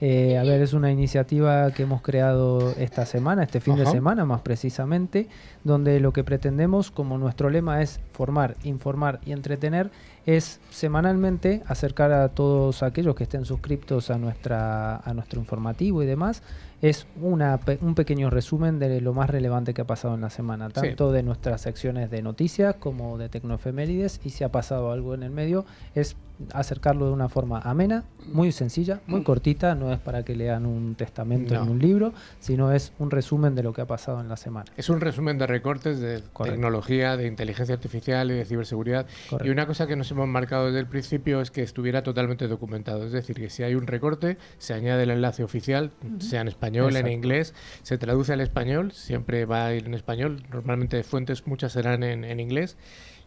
[0.00, 4.26] Eh, a ver, es una iniciativa que hemos creado esta semana, este fin de semana
[4.26, 5.26] más precisamente,
[5.64, 9.90] donde lo que pretendemos, como nuestro lema es formar, informar y entretener,
[10.26, 16.06] es semanalmente acercar a todos aquellos que estén suscriptos a, nuestra, a nuestro informativo y
[16.06, 16.42] demás,
[16.82, 20.66] es una, un pequeño resumen de lo más relevante que ha pasado en la semana,
[20.68, 20.74] Sí.
[20.74, 25.22] tanto de nuestras secciones de noticias como de tecnoefemérides, y si ha pasado algo en
[25.22, 26.16] el medio, es
[26.52, 30.94] acercarlo de una forma amena, muy sencilla, muy cortita, no es para que lean un
[30.94, 31.62] testamento No.
[31.62, 34.66] en un libro, sino es un resumen de lo que ha pasado en la semana.
[34.76, 36.56] Es un resumen de recortes de Correcto.
[36.56, 39.06] tecnología, de inteligencia artificial y de ciberseguridad.
[39.30, 39.48] Correcto.
[39.48, 43.06] Y una cosa que nos hemos marcado desde el principio es que estuviera totalmente documentado.
[43.06, 46.65] Es decir, que si hay un recorte, se añade el enlace oficial, sea en español,
[46.66, 47.10] en Exacto.
[47.10, 50.42] inglés, se traduce al español, siempre va a ir en español.
[50.50, 52.76] Normalmente fuentes muchas serán en, en inglés.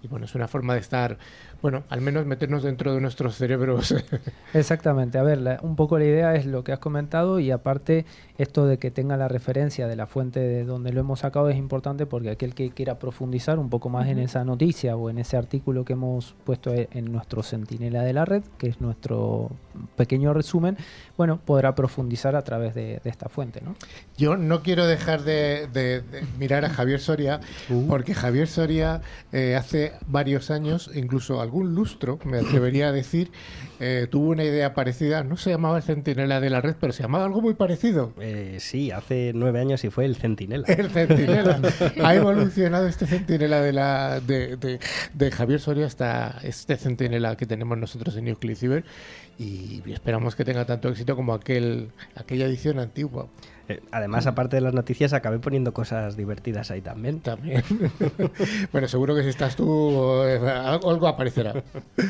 [0.01, 1.17] Y bueno, es una forma de estar,
[1.61, 3.93] bueno, al menos meternos dentro de nuestros cerebros.
[4.53, 8.05] Exactamente, a ver, la- un poco la idea es lo que has comentado y aparte
[8.37, 11.57] esto de que tenga la referencia de la fuente de donde lo hemos sacado es
[11.57, 15.35] importante porque aquel que quiera profundizar un poco más en esa noticia o en ese
[15.37, 19.51] artículo que hemos puesto e- en nuestro Centinela de la Red, que es nuestro
[19.97, 20.77] pequeño resumen,
[21.17, 23.75] bueno, podrá profundizar a través de, de esta fuente, ¿no?
[24.17, 27.39] Yo no quiero dejar de, de- de mirar a Javier Soria,
[27.87, 33.31] porque Javier Soria eh, hace varios años, incluso algún lustro, me atrevería a decir,
[33.79, 35.23] eh, tuvo una idea parecida.
[35.23, 38.13] No se llamaba el Centinela de la Red, pero se llamaba algo muy parecido.
[38.21, 40.65] Eh, sí, hace nueve años y fue el Centinela.
[40.67, 41.59] El Centinela.
[42.03, 44.79] ha evolucionado este Centinela de, la, de, de-
[45.13, 48.83] de Javier Soria hasta este Centinela que tenemos nosotros en Nuclear Cyber
[49.39, 53.27] y esperamos que tenga tanto éxito como aquel, aquella edición antigua.
[53.69, 57.19] Eh, además, aparte de las noticias, acabé poniendo cosas divertidas ahí también.
[57.19, 57.63] También.
[58.71, 61.63] bueno, seguro que si estás tú, eh, algo algo aparecerá.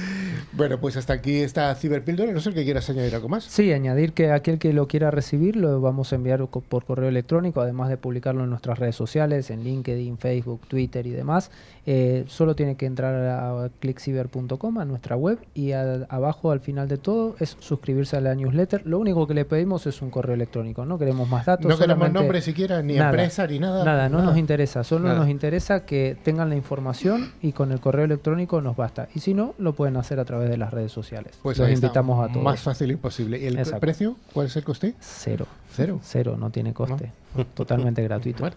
[0.53, 2.31] bueno, pues hasta aquí está Ciberpíldora.
[2.31, 3.43] No sé que quieras añadir algo más.
[3.43, 7.59] Sí, añadir que aquel que lo quiera recibir lo vamos a enviar por correo electrónico,
[7.59, 11.51] además de publicarlo en nuestras redes sociales, en LinkedIn, Facebook, Twitter y demás.
[11.91, 16.87] Eh, solo tiene que entrar a clickciber.com, a nuestra web, y al- abajo al final
[16.87, 18.85] de todo es suscribirse a la newsletter.
[18.85, 21.65] Lo único que le pedimos es un correo electrónico, no queremos más datos.
[21.65, 23.09] no queremos nombre siquiera, ni Nada.
[23.09, 23.83] empresa, ni nada.
[23.83, 25.19] Nada, no nos interesa, solo Nada.
[25.21, 29.07] nos interesa que tengan la información y con el correo electrónico nos basta.
[29.15, 31.39] Y si no, lo pueden hacer a través de las redes sociales.
[31.41, 32.43] Pues Los invitamos a todos.
[32.43, 33.39] Más fácil imposible.
[33.39, 33.79] ¿Y el Exacto.
[33.79, 34.15] precio?
[34.31, 34.93] ¿Cuál es el coste?
[34.99, 35.47] Cero.
[35.75, 35.99] Cero.
[36.03, 37.11] Cero, no tiene coste.
[37.55, 38.41] Totalmente gratuito.
[38.41, 38.55] Bueno,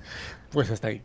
[0.51, 1.01] pues hasta ahí.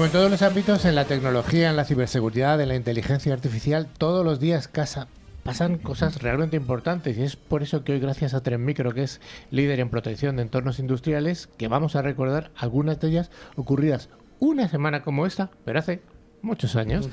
[0.00, 3.86] Como en todos los ámbitos, en la tecnología, en la ciberseguridad, en la inteligencia artificial,
[3.98, 5.08] todos los días casa,
[5.42, 9.02] pasan cosas realmente importantes y es por eso que hoy gracias a Tren Micro, que
[9.02, 14.08] es líder en protección de entornos industriales, que vamos a recordar algunas de ellas ocurridas
[14.38, 16.00] una semana como esta, pero hace
[16.40, 17.10] muchos años.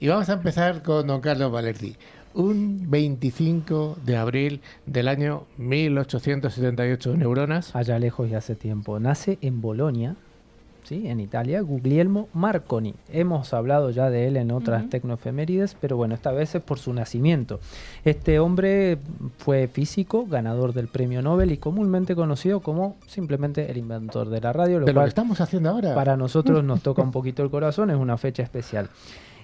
[0.00, 1.96] Y vamos a empezar con don Carlos Valerdi.
[2.34, 7.76] Un 25 de abril del año 1878 Neuronas.
[7.76, 8.98] Allá lejos y hace tiempo.
[8.98, 10.16] Nace en Bolonia
[10.86, 11.08] ¿sí?
[11.08, 12.94] en Italia, Guglielmo Marconi.
[13.12, 14.90] Hemos hablado ya de él en otras Ujú.
[14.90, 17.60] tecnoefemérides, pero bueno, esta vez es por su nacimiento.
[18.04, 18.98] Este hombre
[19.38, 24.52] fue físico, ganador del premio Nobel y comúnmente conocido como simplemente el inventor de la
[24.52, 25.94] radio, lo lo que cual estamos haciendo ahora.
[25.94, 28.88] para nosotros nos toca un poquito el corazón, es una fecha especial.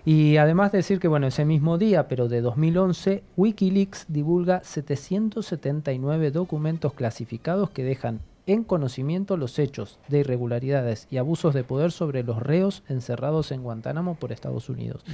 [0.04, 6.92] Y además decir que, bueno, ese mismo día, pero de 2011, Wikileaks divulga 779 documentos
[6.92, 12.42] clasificados que dejan en conocimiento los hechos de irregularidades y abusos de poder sobre los
[12.42, 15.04] reos encerrados en Guantánamo por Estados Unidos.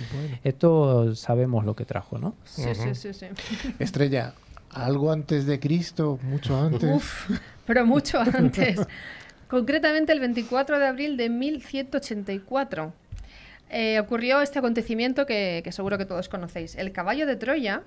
[0.45, 2.35] Esto sabemos lo que trajo, ¿no?
[2.45, 3.27] Sí, sí, sí, sí.
[3.79, 4.35] Estrella,
[4.71, 6.85] algo antes de Cristo, mucho antes.
[6.85, 7.31] Uf,
[7.67, 8.81] pero mucho antes.
[9.49, 12.93] Concretamente el 24 de abril de 1184.
[13.71, 16.77] eh, ocurrió este acontecimiento que, que seguro que todos conocéis.
[16.77, 17.83] El caballo de Troya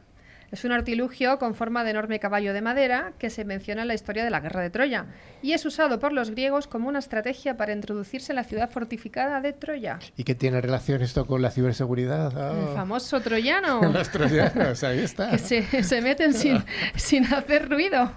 [0.51, 3.93] es un artilugio con forma de enorme caballo de madera que se menciona en la
[3.93, 5.05] historia de la guerra de Troya
[5.41, 9.39] y es usado por los griegos como una estrategia para introducirse en la ciudad fortificada
[9.41, 9.99] de Troya.
[10.17, 12.31] ¿Y qué tiene relación esto con la ciberseguridad?
[12.31, 13.81] El Ah, famoso troyano.
[13.93, 15.29] Los troyanos, ahí está.
[15.31, 16.63] que se, se meten sin,
[16.95, 18.11] sin hacer ruido.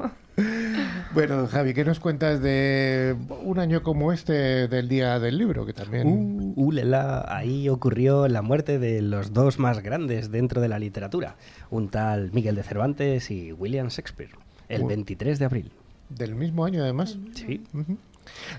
[1.15, 5.65] Bueno, Javi, ¿qué nos cuentas de un año como este del Día del Libro?
[5.65, 6.09] Que también...
[6.09, 10.81] Uh, uh, lela, ahí ocurrió la muerte de los dos más grandes dentro de la
[10.81, 11.37] literatura,
[11.71, 14.33] un tal Miguel de Cervantes y William Shakespeare,
[14.69, 14.89] el Uy.
[14.89, 15.73] 23 de abril.
[16.09, 17.17] Del mismo año, además.
[17.35, 17.63] Sí.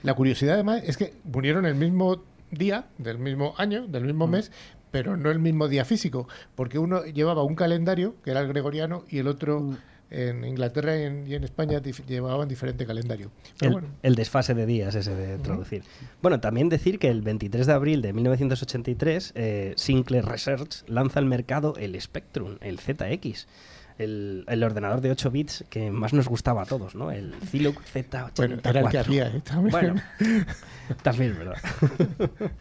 [0.03, 4.51] La curiosidad, además, es que murieron el mismo día, del mismo año, del mismo mes,
[4.91, 9.03] pero no el mismo día físico, porque uno llevaba un calendario, que era el gregoriano,
[9.09, 9.75] y el otro
[10.11, 13.31] en Inglaterra y en, y en España dif- llevaban diferente calendario.
[13.59, 15.83] Pero el, bueno, el desfase de días ese de traducir.
[16.21, 21.25] Bueno, también decir que el 23 de abril de 1983, eh, Sinclair Research lanza al
[21.25, 23.47] mercado el Spectrum, el ZX.
[23.97, 27.11] El, el ordenador de 8 bits que más nos gustaba a todos, ¿no?
[27.11, 28.31] El Zillow Z84.
[28.37, 29.41] bueno, era el que había, ¿eh?
[29.43, 29.71] También.
[29.71, 30.01] Bueno,
[31.03, 31.55] también verdad.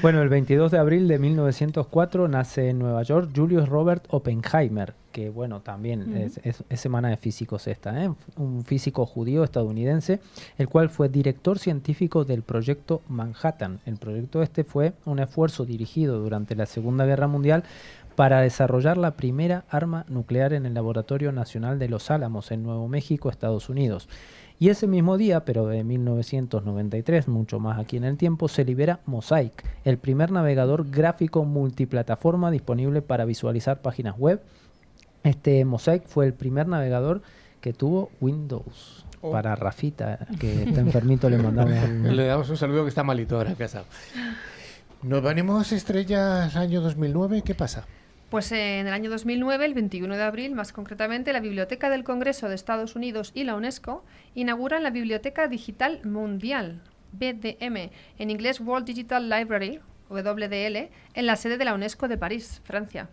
[0.00, 5.28] Bueno, el 22 de abril de 1904 nace en Nueva York Julius Robert Oppenheimer, que
[5.28, 6.16] bueno, también Ujú.
[6.16, 8.10] es, es- es semana de físicos esta, ¿eh?
[8.36, 10.18] un físico judío estadounidense,
[10.58, 13.80] el cual fue director científico del proyecto Manhattan.
[13.86, 17.62] El proyecto este fue un esfuerzo dirigido durante la Segunda Guerra Mundial
[18.22, 22.86] para desarrollar la primera arma nuclear en el Laboratorio Nacional de Los Álamos, en Nuevo
[22.86, 24.08] México, Estados Unidos.
[24.60, 29.00] Y ese mismo día, pero de 1993, mucho más aquí en el tiempo, se libera
[29.06, 34.40] Mosaic, el primer navegador gráfico multiplataforma disponible para visualizar páginas web.
[35.24, 37.22] Este Mosaic fue el primer navegador
[37.60, 39.04] que tuvo Windows.
[39.20, 39.32] Oh.
[39.32, 42.14] Para Rafita, que está enfermito, le mandamos un...
[42.14, 43.82] Le damos un saludo que está malito ahora en casa.
[45.02, 47.84] Nos venimos estrellas año 2009, ¿qué pasa?
[48.32, 52.02] Pues eh, en el año 2009, el 21 de abril, más concretamente, la Biblioteca del
[52.02, 56.80] Congreso de Estados Unidos y la UNESCO inauguran la Biblioteca Digital Mundial,
[57.12, 62.62] BDM, en inglés World Digital Library, WDL, en la sede de la UNESCO de París,
[62.64, 63.10] Francia.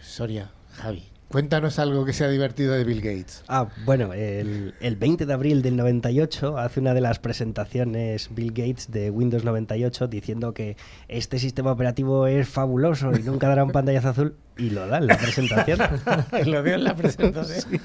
[0.00, 3.42] Soria, Javi, cuéntanos algo que sea divertido de Bill Gates.
[3.48, 8.52] Ah, bueno, el, el 20 de abril del 98 hace una de las presentaciones Bill
[8.52, 10.76] Gates de Windows 98 diciendo que
[11.08, 15.06] este sistema operativo es fabuloso y nunca dará un pantallazo azul y lo da en
[15.08, 15.78] la presentación.
[16.46, 17.78] Lo dio en la presentación.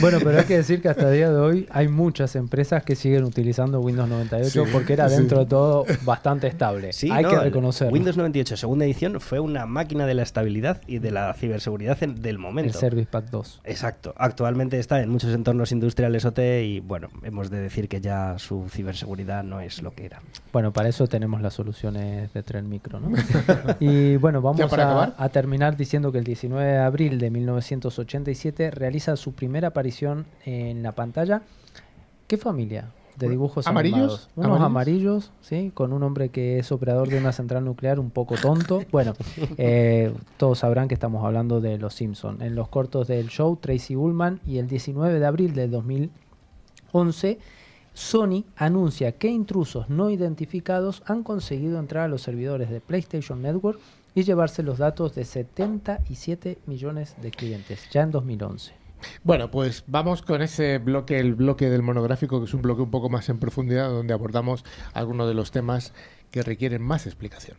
[0.00, 2.96] Bueno, pero hay que decir que hasta el día de hoy hay muchas empresas que
[2.96, 5.14] siguen utilizando Windows 98 Sí, porque era sí.
[5.16, 6.92] dentro de todo bastante estable.
[6.92, 7.92] Sí, hay no, que reconocerlo.
[7.92, 12.20] Windows 98 segunda edición fue una máquina de la estabilidad y de la ciberseguridad en-
[12.20, 12.78] del el momento.
[12.78, 13.60] Service Pack 2.
[13.64, 14.14] Exacto.
[14.16, 18.68] Actualmente está en muchos entornos industriales OT y bueno, hemos de decir que ya su
[18.68, 20.22] ciberseguridad no es lo que era.
[20.52, 23.10] Bueno, para eso tenemos las soluciones de Tren Micro, ¿no?
[23.80, 27.30] y bueno, vamos ¿Ya para a, a terminar diciendo que el 19 de abril de
[27.30, 31.42] 1987 realiza su primera aparición en la pantalla.
[32.26, 32.86] ¿Qué familia?
[33.16, 33.98] De dibujos ¿Amarillos?
[33.98, 34.28] animados.
[34.36, 34.66] Unos ¿Amarillos?
[34.66, 35.70] amarillos, ¿sí?
[35.74, 38.82] Con un hombre que es operador de una central nuclear un poco tonto.
[38.90, 39.14] Bueno,
[39.58, 42.42] eh, todos sabrán que estamos hablando de Los Simpson.
[42.42, 47.38] En los cortos del show, Tracy Ullman y el 19 de abril del 2011
[47.94, 53.78] Sony anuncia que intrusos no identificados han conseguido entrar a los servidores de PlayStation Network
[54.14, 58.81] y llevarse los datos de 77 millones de clientes, ya en 2011.
[59.24, 62.90] Bueno, pues vamos con ese bloque, el bloque del monográfico, que es un bloque un
[62.90, 65.92] poco más en profundidad, donde abordamos algunos de los temas
[66.30, 67.56] que requieren más explicación.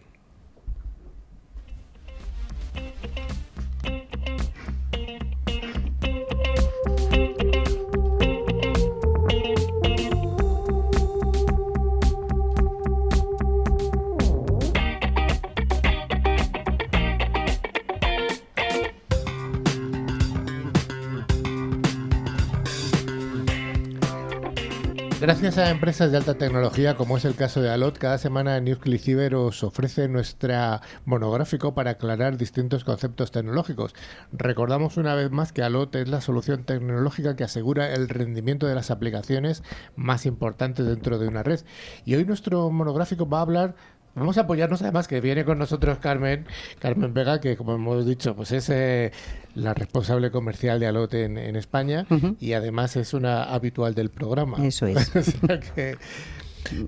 [25.23, 28.61] Gracias a empresas de alta tecnología, como es el caso de Alot, cada semana
[28.99, 33.95] Cyber os ofrece nuestra monográfico para aclarar distintos conceptos tecnológicos.
[34.33, 38.75] Recordamos una vez más que Alot es la solución tecnológica que asegura el rendimiento de
[38.75, 39.63] las aplicaciones
[39.95, 41.61] más importantes dentro de una red.
[42.03, 43.75] Y hoy nuestro monográfico va a hablar
[44.15, 46.45] Vamos a apoyarnos además que viene con nosotros Carmen,
[46.79, 49.11] Carmen Vega, que como hemos dicho, pues es eh,
[49.55, 52.05] la responsable comercial de Alote en, en España
[52.39, 54.65] y además es una habitual del programa.
[54.65, 55.11] Eso es.
[55.43, 55.97] O sea que,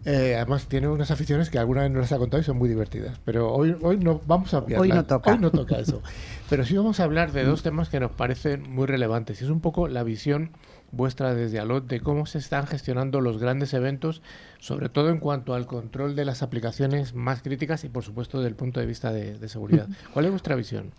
[0.05, 2.69] eh, además tiene unas aficiones que alguna vez nos las ha contado y son muy
[2.69, 3.19] divertidas.
[3.25, 4.81] Pero hoy, hoy no vamos a obviarlas.
[4.81, 5.31] Hoy no toca.
[5.31, 6.01] Hoy no toca eso.
[6.49, 9.41] Pero sí vamos a hablar de dos temas que nos parecen muy relevantes.
[9.41, 10.51] Y es un poco la visión
[10.91, 14.21] vuestra desde Alot de cómo se están gestionando los grandes eventos,
[14.65, 18.49] sobre todo en cuanto al control de las aplicaciones más críticas y por supuesto desde
[18.49, 19.87] el punto de vista de, de seguridad.
[20.11, 20.89] ¿Cuál es vuestra visión?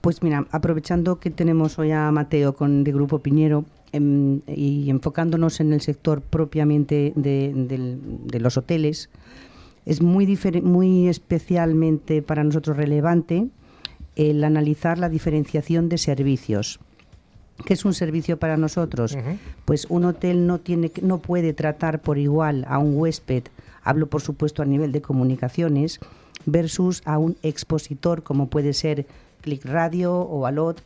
[0.00, 5.58] Pues mira, aprovechando que tenemos hoy a Mateo con de Grupo Piñero em, y enfocándonos
[5.58, 9.10] en el sector propiamente de, del- de los hoteles,
[9.84, 13.48] es muy, muy especialmente para nosotros relevante
[14.14, 16.78] el analizar la diferenciación de servicios.
[17.64, 19.16] ¿Qué es un servicio para nosotros?
[19.64, 23.44] Pues un hotel no tiene que- no puede tratar por igual a un huésped,
[23.82, 25.98] hablo por supuesto a nivel de comunicaciones,
[26.46, 29.06] versus a un expositor como puede ser
[29.42, 30.80] Click Radio o Alot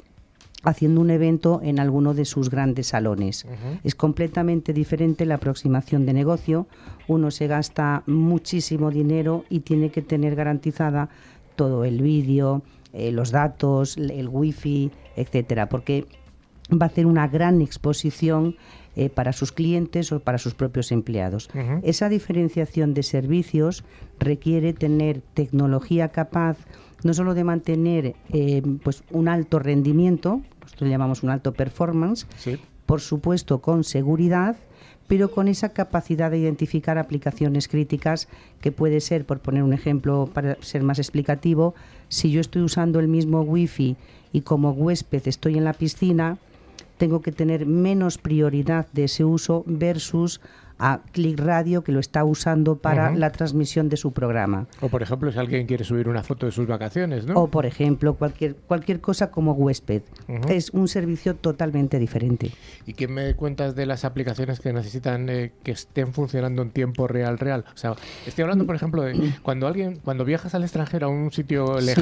[0.64, 3.44] haciendo un evento en alguno de sus grandes salones.
[3.84, 6.66] Es completamente diferente la aproximación de negocio.
[7.08, 11.08] Uno se gasta muchísimo dinero y tiene que tener garantizada
[11.56, 16.06] todo el vídeo, eh, los datos, el wifi, etcétera, porque
[16.80, 18.56] va a hacer una gran exposición
[18.94, 21.48] eh, para sus clientes o para sus propios empleados.
[21.82, 23.84] Esa diferenciación de servicios
[24.18, 26.58] requiere tener tecnología capaz
[27.02, 32.26] no solo de mantener eh, pues un alto rendimiento, nosotros le llamamos un alto performance,
[32.36, 32.58] Sí.
[32.86, 34.56] por supuesto con seguridad,
[35.08, 38.28] pero con esa capacidad de identificar aplicaciones críticas
[38.60, 41.74] que puede ser, por poner un ejemplo para ser más explicativo,
[42.08, 43.96] si yo estoy usando el mismo wifi
[44.32, 46.38] y como huésped estoy en la piscina,
[47.02, 50.40] tengo que tener menos prioridad de ese uso versus
[50.78, 54.68] a Click Radio que lo está usando para la transmisión de su programa.
[54.80, 57.34] O por ejemplo, si alguien quiere subir una foto de sus vacaciones, ¿no?
[57.34, 60.02] O por ejemplo, cualquier cualquier cosa como huésped.
[60.48, 62.52] Es un servicio totalmente diferente.
[62.86, 67.08] ¿Y qué me cuentas de las aplicaciones que necesitan eh, que estén funcionando en tiempo
[67.08, 67.64] real real?
[67.74, 67.96] O sea,
[68.28, 71.94] estoy hablando, por ejemplo, de cuando alguien, cuando viajas al extranjero a un sitio Sí.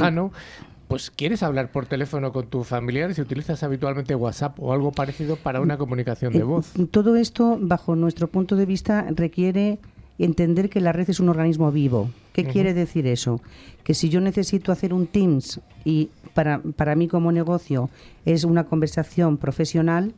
[0.91, 5.37] Pues quieres hablar por teléfono con tus familiares y utilizas habitualmente WhatsApp o algo parecido
[5.37, 6.73] para una comunicación de Eh, voz.
[6.91, 9.79] Todo esto, bajo nuestro punto de vista, requiere
[10.19, 12.11] entender que la red es un organismo vivo.
[12.33, 13.41] ¿Qué quiere decir eso?
[13.85, 17.89] Que si yo necesito hacer un Teams y para, para mí como negocio
[18.25, 20.13] es una conversación profesional,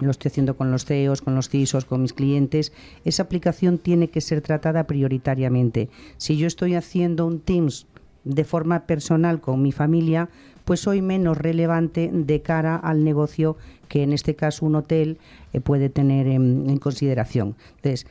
[0.00, 2.72] lo estoy haciendo con los CEOs, con los CISOs, con mis clientes,
[3.04, 5.88] esa aplicación tiene que ser tratada prioritariamente.
[6.16, 7.86] Si yo estoy haciendo un Teams
[8.24, 10.28] de forma personal con mi familia,
[10.64, 13.56] pues soy menos relevante de cara al negocio
[13.88, 15.18] que en este caso un hotel
[15.52, 17.54] eh, puede tener en, en consideración.
[17.76, 18.06] Entonces,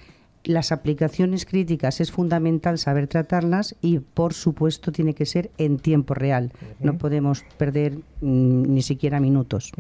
[0.46, 6.14] las aplicaciones críticas es fundamental saber tratarlas y, por supuesto, tiene que ser en tiempo
[6.14, 6.52] real.
[6.80, 9.72] No podemos perder mm, ni siquiera minutos.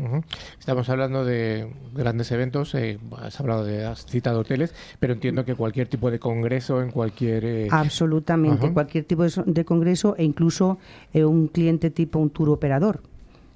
[0.59, 5.55] Estamos hablando de grandes eventos, eh, has hablado de, has citado hoteles, pero entiendo que
[5.55, 7.43] cualquier tipo de congreso en cualquier...
[7.45, 10.77] eh, Absolutamente, cualquier tipo de congreso e incluso
[11.13, 13.01] eh, un cliente tipo un tour operador.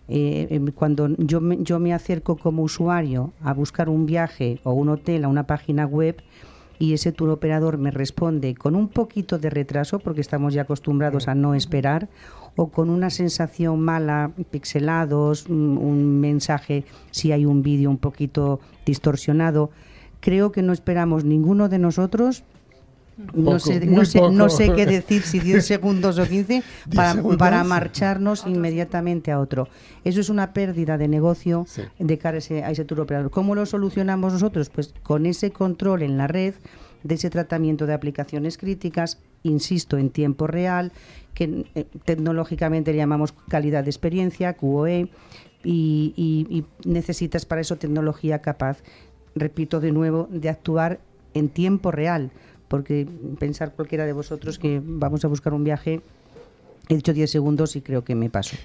[0.10, 4.72] Eh, em, cuando yo me, yo me acerco como usuario a buscar un viaje o
[4.72, 6.15] un hotel a una página web
[6.80, 11.28] y ese tour operador me responde con un poquito de retraso, porque estamos ya acostumbrados
[11.28, 12.10] a no esperar,
[12.56, 18.60] o con una sensación mala, pixelados, un, un mensaje, si hay un vídeo un poquito
[18.86, 19.72] distorsionado,
[20.20, 22.44] creo que no esperamos ninguno de nosotros
[23.34, 26.62] no sé, no, sé, no sé qué decir, si 10 segundos o 15,
[26.96, 27.38] para, segundos.
[27.38, 29.68] para marcharnos inmediatamente a otro.
[30.04, 31.82] Eso es una pérdida de negocio Sí.
[32.00, 33.32] de cara a ese, a ese tour operador.
[33.32, 34.70] ¿Cómo lo solucionamos nosotros?
[34.70, 36.54] Pues con ese control en la red
[37.04, 40.92] de ese tratamiento de aplicaciones críticas, insisto, en tiempo real,
[41.34, 45.10] que eh, tecnológicamente le llamamos calidad de experiencia, QoE,
[45.64, 48.80] y, y- y necesitas para eso tecnología capaz,
[49.36, 51.00] repito de nuevo, de actuar
[51.34, 52.32] en tiempo real,
[52.68, 53.08] porque
[53.40, 56.02] pensar cualquiera de vosotros que vamos a buscar un viaje,
[56.90, 58.56] he dicho 10 segundos y creo que me paso.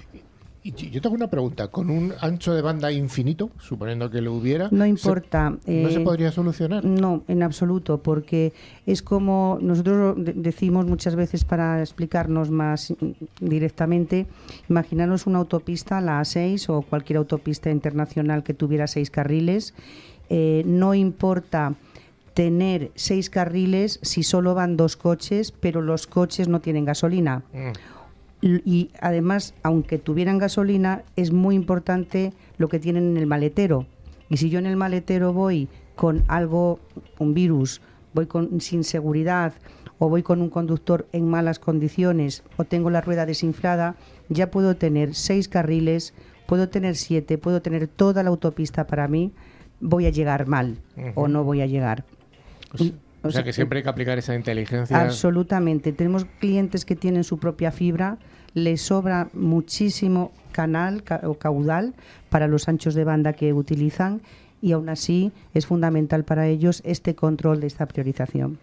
[0.65, 4.69] Y yo tengo una pregunta, con un ancho de banda infinito, suponiendo que lo hubiera...
[4.71, 5.49] No se- importa.
[5.49, 6.85] ¿No se eh, podría solucionar?
[6.85, 8.53] No, en absoluto, porque
[8.85, 12.93] es como nosotros de- decimos muchas veces para explicarnos más
[13.41, 14.25] directamente,
[14.69, 19.73] imaginaros una autopista, la A6 o cualquier autopista internacional que tuviera seis carriles,
[20.29, 21.75] eh, no importa
[22.33, 27.43] tener seis carriles si solo van dos coches, pero los coches no tienen gasolina.
[27.53, 27.71] Mm.
[28.65, 33.85] Y además, aunque tuvieran gasolina, es muy importante lo que tienen en el maletero.
[34.29, 36.79] Y si yo en el maletero voy con algo,
[37.19, 37.81] un virus,
[38.13, 39.53] voy con, sin seguridad
[39.97, 43.95] o voy con un conductor en malas condiciones o tengo la rueda desinflada,
[44.27, 46.13] ya puedo tener seis carriles,
[46.45, 49.31] puedo tener siete, puedo tener toda la autopista para mí,
[49.79, 50.79] voy a llegar mal
[51.15, 52.03] o no voy a llegar.
[52.79, 52.93] Y-
[53.25, 54.99] O sea que siempre hay que aplicar esa inteligencia.
[54.99, 55.93] Absolutamente.
[55.93, 58.17] Tenemos clientes que tienen su propia fibra,
[58.53, 61.93] les sobra muchísimo canal ca- o caudal
[62.29, 64.21] para los anchos de banda que utilizan
[64.61, 68.59] y aún así es fundamental para ellos este control de esta priorización.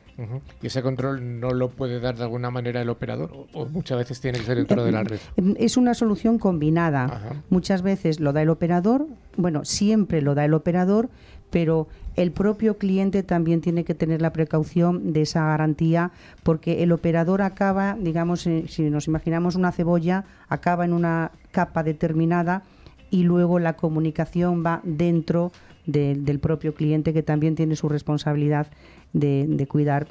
[0.62, 3.96] Y ese control no lo puede dar de alguna manera el operador o, o muchas
[3.96, 5.18] veces tiene que ser dentro de la red.
[5.38, 7.04] Em, Es una solución combinada.
[7.06, 7.42] Ajá.
[7.48, 9.06] Muchas veces lo da el operador,
[9.38, 11.08] bueno, siempre lo da el operador,
[11.51, 16.11] pero el propio cliente también tiene que tener la precaución de esa garantía,
[16.42, 21.82] porque el operador acaba, digamos, eh, si nos imaginamos una cebolla, acaba en una capa
[21.82, 22.62] determinada
[23.11, 25.53] y luego la comunicación va dentro
[25.86, 28.68] de- del propio cliente que también tiene su responsabilidad
[29.12, 30.09] de, cuidar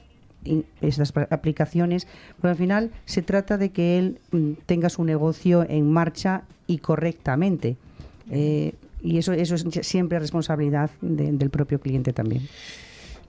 [0.82, 2.08] estas aplicaciones,
[2.42, 6.80] pero al final se trata de que él mm, tenga su negocio en marcha y
[6.80, 7.78] correctamente.
[8.32, 12.48] Eh, y eso, eso es siempre responsabilidad de- del propio cliente también.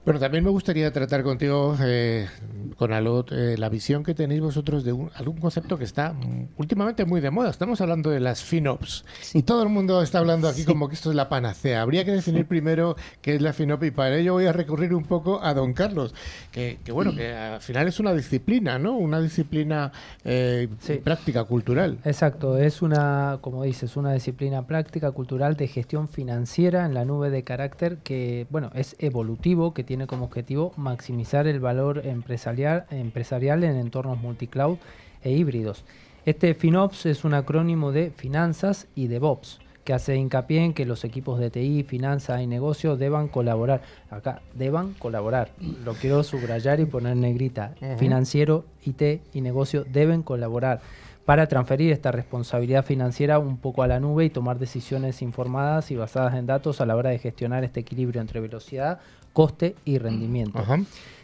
[0.03, 2.27] Bueno, también me gustaría tratar contigo, eh,
[2.75, 6.15] con Alot, eh, la visión que tenéis vosotros de un, algún concepto que está
[6.57, 7.51] últimamente muy de moda.
[7.51, 9.05] Estamos hablando de las FinOps.
[9.21, 9.37] Sí.
[9.37, 11.83] Y todo el mundo está hablando aquí como que esto es la panacea.
[11.83, 15.03] Habría que definir primero qué es la FinOp y para ello voy a recurrir un
[15.03, 16.15] poco a don Carlos,
[16.51, 18.93] que, que bueno, que al final es una disciplina, ¿no?
[18.97, 19.91] Una disciplina
[20.25, 20.93] eh, Sí.
[20.95, 21.99] práctica, cultural.
[22.05, 27.29] Exacto, es una, como dices, una disciplina práctica cultural de gestión financiera en la nube
[27.29, 33.63] de carácter que, bueno, es evolutivo, que tiene como objetivo maximizar el valor empresarial, empresarial
[33.63, 34.77] en entornos multicloud
[35.21, 35.83] e híbridos.
[36.25, 41.03] Este FinOps es un acrónimo de finanzas y DevOps, que hace hincapié en que los
[41.03, 43.81] equipos de TI, finanzas y negocio deban colaborar.
[44.09, 45.51] Acá, deban colaborar.
[45.83, 47.73] Lo quiero subrayar y poner en negrita.
[47.97, 50.81] Financiero, IT y negocio deben colaborar
[51.25, 55.95] para transferir esta responsabilidad financiera un poco a la nube y tomar decisiones informadas y
[55.95, 58.99] basadas en datos a la hora de gestionar este equilibrio entre velocidad,
[59.33, 60.59] coste y rendimiento.
[60.59, 60.79] Ajá.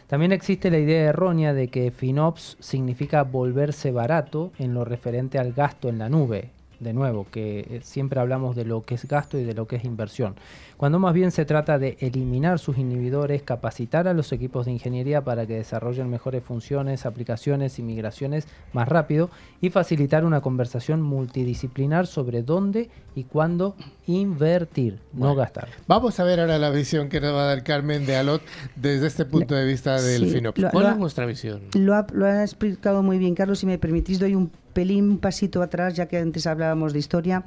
[0.06, 5.52] También existe la idea errónea de que FinOps significa volverse barato en lo referente al
[5.52, 6.50] gasto en la nube.
[6.80, 9.76] De nuevo, que eh, siempre hablamos de lo que es gasto y de lo que
[9.76, 10.36] es inversión.
[10.76, 15.24] Cuando más bien se trata de eliminar sus inhibidores, capacitar a los equipos de ingeniería
[15.24, 22.06] para que desarrollen mejores funciones, aplicaciones y migraciones más rápido y facilitar una conversación multidisciplinar
[22.06, 23.74] sobre dónde y cuándo
[24.06, 25.68] invertir, no gastar.
[25.88, 28.42] Vamos a ver ahora la visión que nos va a dar Carmen de Alot
[28.76, 31.60] desde este punto de vista del Sí, ¿Cuál lo es vuestra visión?
[31.74, 33.58] Lo ha, lo ha explicado muy bien, Carlos.
[33.58, 37.42] Si me permitís, doy un pelín un pasito atrás, ya que antes hablábamos de historia.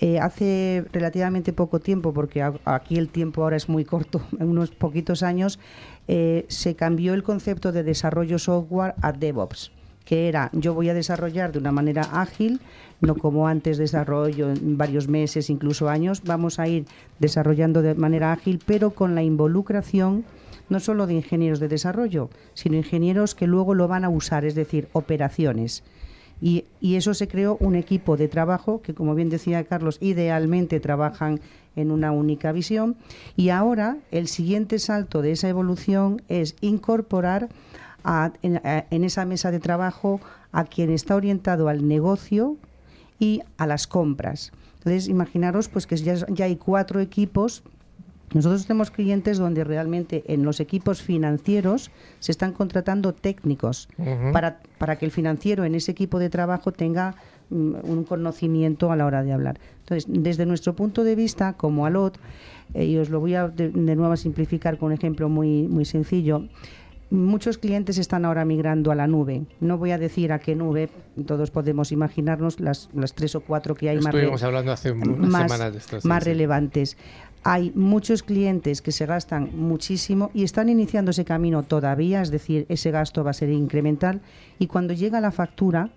[0.00, 4.70] Eh, hace relativamente poco tiempo, porque aquí el tiempo ahora es muy corto, en unos
[4.70, 5.58] poquitos años,
[6.06, 9.72] eh, se cambió el concepto de desarrollo software a DevOps
[10.04, 12.60] que era yo voy a desarrollar de una manera ágil,
[13.02, 16.86] no como antes desarrollo en varios meses, incluso años, vamos a ir
[17.18, 20.24] desarrollando de manera ágil, pero con la involucración
[20.70, 24.54] no solo de ingenieros de desarrollo, sino ingenieros que luego lo van a usar, es
[24.54, 25.82] decir, operaciones.
[26.40, 30.78] Y, y eso se creó un equipo de trabajo que, como bien decía Carlos, idealmente
[30.80, 31.40] trabajan
[31.76, 32.96] en una única visión.
[33.36, 37.48] Y ahora el siguiente salto de esa evolución es incorporar
[38.04, 40.20] a- en, en esa mesa de trabajo
[40.52, 42.56] a quien está orientado al negocio
[43.18, 44.52] y a las compras.
[44.78, 47.62] Entonces, imaginaros pues que ya hay cuatro equipos
[48.34, 53.88] nosotros tenemos clientes donde realmente en los equipos financieros se están contratando técnicos
[54.32, 57.14] para, para que el financiero en ese equipo de trabajo tenga
[57.50, 59.58] mm, un conocimiento a la hora de hablar.
[59.80, 62.18] Entonces, desde nuestro punto de vista, como ALOT,
[62.74, 65.66] eh, y os lo voy a de, de nuevo a simplificar con un ejemplo muy,
[65.66, 66.44] muy sencillo,
[67.10, 69.44] Muchos clientes están ahora migrando a la nube.
[69.60, 70.90] No voy a decir a qué nube,
[71.26, 75.16] todos podemos imaginarnos las, las tres o cuatro que hay más, Estuvimos hablando hace unas
[75.18, 76.04] más, semanas de estas.
[76.04, 76.30] más sí.
[76.30, 76.98] relevantes.
[77.44, 82.66] Hay muchos clientes que se gastan muchísimo y están iniciando ese camino todavía, es decir,
[82.68, 84.20] ese gasto va a ser incremental
[84.58, 85.90] y cuando llega la factura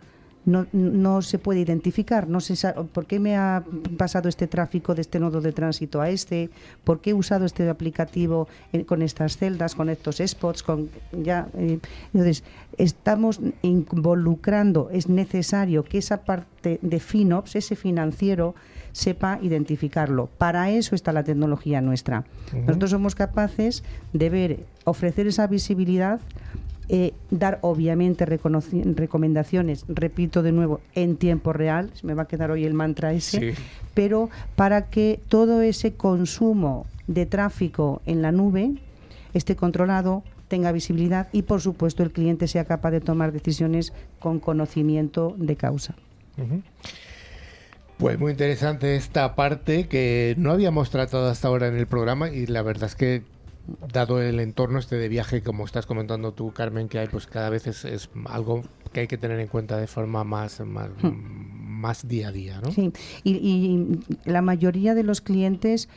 [0.46, 2.28] no, no se puede identificar.
[2.28, 3.64] No se sa- ¿Por qué me ha
[3.98, 6.50] pasado este tráfico de este nodo de tránsito a este?
[6.84, 10.64] ¿Por qué he usado este aplicativo eh, con estas celdas, con estos spots?
[10.64, 11.80] Con, ya, eh,
[12.14, 12.44] entonces,
[12.78, 18.56] estamos involucrando, es necesario que esa parte de FinOps, ese financiero,
[18.94, 20.28] sepa identificarlo.
[20.38, 22.26] Para eso está la tecnología nuestra.
[22.66, 26.20] Nosotros somos capaces de ver, ofrecer esa visibilidad
[26.94, 32.52] eh, dar obviamente recomendaciones, repito de nuevo, en tiempo real, se me va a quedar
[32.52, 33.62] hoy el mantra ese, Sí.
[33.94, 38.74] pero para que todo ese consumo de tráfico en la nube
[39.34, 44.42] esté controlado, tenga visibilidad y por supuesto el cliente sea capaz de tomar decisiones con
[44.42, 45.96] conocimiento de causa.
[47.98, 52.48] Pues muy interesante esta parte que no habíamos tratado hasta ahora en el programa y
[52.48, 53.24] la verdad es que
[53.92, 57.50] dado el entorno este de viaje como estás comentando tú Carmen que hay pues cada
[57.50, 62.08] vez es, es algo que hay que tener en cuenta de forma más más, más
[62.08, 62.72] día a día, ¿no?
[62.72, 62.92] Sí,
[63.24, 64.00] y, y
[64.30, 65.90] la mayoría de los clientes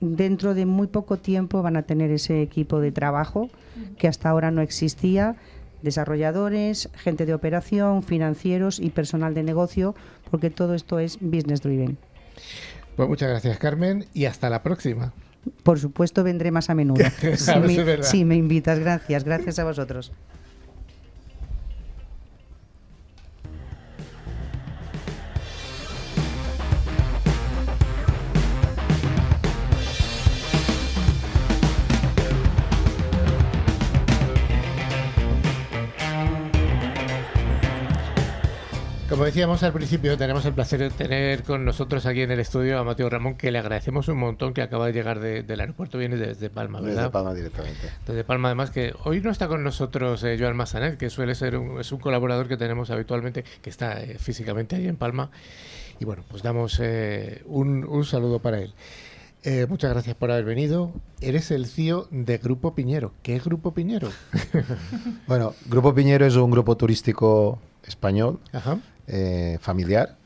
[0.00, 3.50] dentro de muy poco tiempo van a tener ese equipo de trabajo
[3.98, 5.36] que hasta ahora no existía,
[5.82, 9.94] desarrolladores, gente de operación, financieros y personal de negocio,
[10.30, 11.98] porque todo esto es business driven.
[12.96, 15.12] Pues muchas gracias Carmen y hasta la próxima.
[15.62, 17.04] Por supuesto vendré más a menudo.
[17.36, 20.12] si, me, si me invitas, gracias, gracias a vosotros.
[39.14, 42.80] Como decíamos al principio, tenemos el placer de tener con nosotros aquí en el estudio
[42.80, 45.98] a Mateo Ramón, que le agradecemos un montón que acaba de llegar de- del aeropuerto,
[45.98, 46.96] viene desde Palma, ¿verdad?
[46.96, 47.90] Desde Palma directamente.
[48.04, 51.56] Desde Palma, además, que hoy no está con nosotros eh, Joan Massanet, que suele ser
[51.56, 55.30] un, es un colaborador que tenemos habitualmente, que está eh, físicamente ahí en Palma.
[56.00, 58.74] Y bueno, pues damos eh, un, un saludo para él.
[59.44, 60.92] Eh, muchas gracias por haber venido.
[61.20, 63.12] Eres el CEO de Grupo Piñero.
[63.22, 64.08] ¿Qué es Grupo Piñero?
[65.28, 68.78] Bueno, Grupo Piñero es un grupo turístico español, Ajá.
[69.06, 70.16] Eh, familiar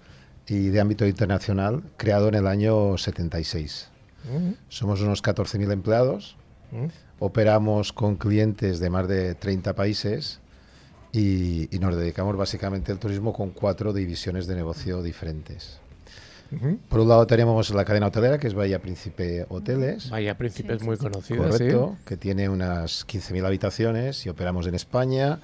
[0.47, 3.89] y de ámbito internacional, creado en el año 76.
[4.33, 6.37] Mm, Somos unos 14.000 empleados,
[6.71, 6.87] mm.
[7.19, 10.41] operamos con clientes de más de 30 países
[11.13, 15.81] y, y nos dedicamos básicamente al turismo con cuatro divisiones de negocio diferentes.
[16.89, 20.09] Por un lado tenemos la cadena hotelera, que es Bahía Príncipe Hoteles.
[20.09, 21.09] Vaya Príncipe es Sí, muy sí, sí.
[21.11, 25.41] conocido, Correcto, que tiene unas 15.000 habitaciones y operamos en España,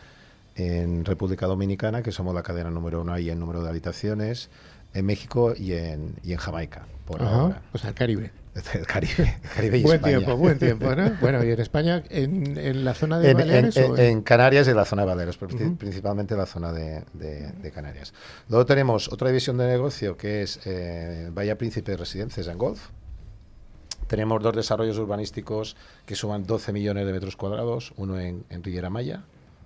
[0.57, 4.51] en República Dominicana, que somos la cadena número uno ahí en número de habitaciones,
[4.93, 7.63] en México y en, y en Jamaica, por Ajá, ahora.
[7.73, 8.31] Pues al Caribe.
[8.75, 10.19] El Caribe, Caribe y Buen España.
[10.19, 11.11] tiempo, buen tiempo, ¿no?
[11.21, 14.23] Bueno, y en España, en, en la zona de En, en- Baleares en- o en
[14.23, 15.75] Canarias y en la zona de Baleares, pero Ujú.
[15.77, 18.15] principalmente en la zona de, de- de Canarias.
[18.49, 22.91] Luego tenemos otra división de negocio que es eh, Bahía Príncipe Residencias and Golf.
[24.07, 25.77] Tenemos dos desarrollos urbanísticos
[26.07, 29.25] que suman 12 millones de metros cuadrados, uno en, en Riviera Maya,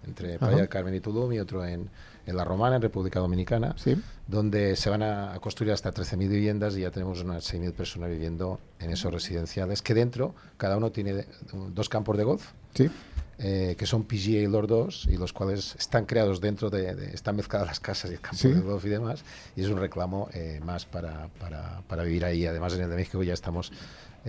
[0.08, 0.38] entre.
[0.38, 1.88] Playa del Carmen y Tulum, y otro en,
[2.26, 3.96] en La Romana, en República Dominicana, Sí.
[4.26, 8.58] donde se van a, construir hasta 13.000 viviendas y ya tenemos unas 6.000 personas viviendo
[8.80, 11.26] en esos residenciales, que dentro cada uno tiene
[11.74, 12.90] dos campos de golf, Sí.
[13.38, 17.14] eh, que son PGA y Lord 2 y los cuales están creados dentro de, de-
[17.14, 18.48] están mezcladas las casas y el campo Sí.
[18.48, 19.24] de golf y demás
[19.56, 22.96] y es un reclamo eh, más para, para, para vivir ahí además en el de
[22.96, 23.72] México ya estamos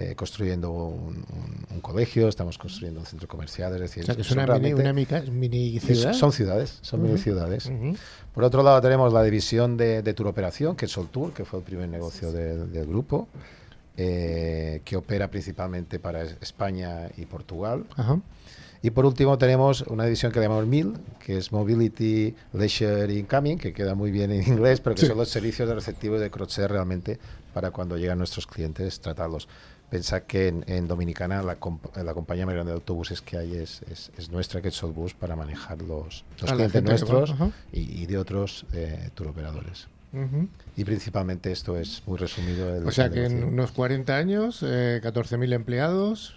[0.02, 4.16] eh, construyendo un, un- un colegio estamos construyendo un centro comercial es decir O sea,
[4.16, 6.14] que es una mini, una mica- mini es- ciudad.
[6.14, 7.70] son ciudades son mini ciudades
[8.34, 11.44] por otro lado tenemos la división de, de tour operación, que es Sol Tour, que
[11.44, 13.28] fue el primer negocio del, del grupo,
[13.98, 17.86] eh, que opera principalmente para es- España y Portugal.
[17.98, 18.20] Ajá.
[18.82, 20.94] Y por último tenemos una división que llamamos MIL,
[21.26, 25.08] que es Mobility, Leisure Incoming, que queda muy bien en inglés, pero que Sí.
[25.08, 27.20] son los servicios de receptivo y de crochet realmente
[27.54, 29.50] para cuando llegan nuestros clientes tratarlos.
[29.90, 33.56] Pensad que en, en Dominicana la, comp- la compañía más grande de autobuses que hay
[33.56, 37.32] es, es, es nuestra, que es Solbus, para manejar los, los clientes nuestros
[37.72, 39.88] y, y de otros eh, tour operadores.
[40.14, 40.48] Ujú.
[40.78, 42.76] Y principalmente esto es muy resumido.
[42.76, 46.36] el- O sea el que en unos 40 años, eh, 14.000 empleados,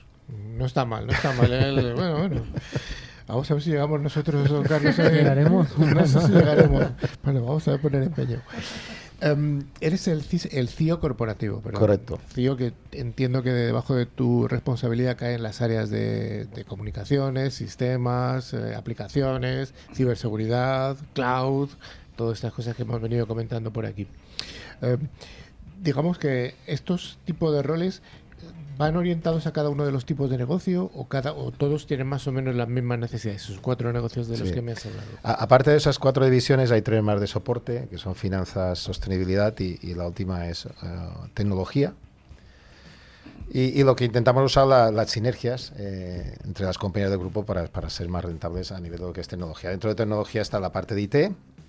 [0.57, 1.53] no está mal, no está mal.
[1.53, 1.93] ¿eh?
[1.95, 2.43] bueno, bueno.
[3.29, 4.99] Vamos a ver si llegamos nosotros, don Carlos.
[4.99, 5.11] eh.
[5.11, 5.79] ¿Llegaremos?
[5.79, 6.85] No sé si llegaremos.
[7.23, 8.41] Bueno, vamos a poner empeño.
[9.25, 11.79] Em, eres el, CIS el CIO corporativo, ¿verdad?
[11.79, 12.19] Correcto.
[12.35, 18.53] CIO que entiendo que debajo de tu responsabilidad caen las áreas de, de comunicaciones, sistemas,
[18.53, 21.71] eh, aplicaciones, ciberseguridad, cloud,
[22.17, 24.09] todas estas cosas que hemos venido comentando por aquí.
[24.81, 24.99] Em,
[25.81, 28.03] digamos que estos tipos de roles
[28.79, 32.07] van orientados a cada uno de los tipos de negocio o cada o todos tienen
[32.07, 34.55] más o menos las mismas necesidades, esos cuatro negocios de los Sí.
[34.55, 35.07] que me has hablado.
[35.23, 39.55] A- aparte de esas cuatro divisiones, hay tres más de soporte, que son finanzas, sostenibilidad
[39.61, 40.71] y, y la última es eh,
[41.35, 41.93] tecnología.
[43.55, 47.45] Y, y lo que intentamos usar la- las sinergias eh, entre las compañías del grupo
[47.45, 49.71] para, para ser más rentables a nivel de lo que es tecnología.
[49.71, 51.15] Dentro de tecnología está la parte de IT,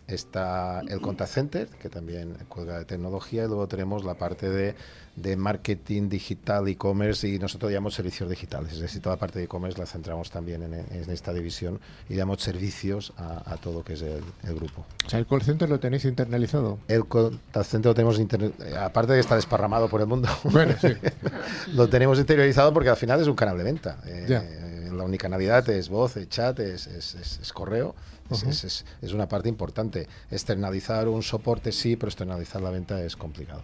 [0.07, 4.75] está el contact center, que también cuelga de tecnología, y luego tenemos la parte de,
[5.15, 8.73] de marketing digital, e-commerce, y nosotros llamamos servicios digitales.
[8.73, 11.79] Es decir, toda la parte de e-commerce la centramos también en, en esta división
[12.09, 14.85] y damos servicios a, a todo lo que es el, el grupo.
[15.05, 16.79] O sea, el call center lo tenéis internalizado.
[16.87, 20.27] El contact center lo tenemos, inter- eh, aparte de que está desparramado por el mundo,
[20.43, 20.89] Bueno, sí.
[21.73, 23.97] lo tenemos interiorizado porque al final es un canal de venta.
[24.05, 27.95] Eh, eh, la unicanalidad es voz, es chat, es, es- es- es correo.
[28.33, 30.07] Es, es- es- es una parte importante.
[30.31, 33.61] Externalizar un soporte sí, pero externalizar la venta es complicado.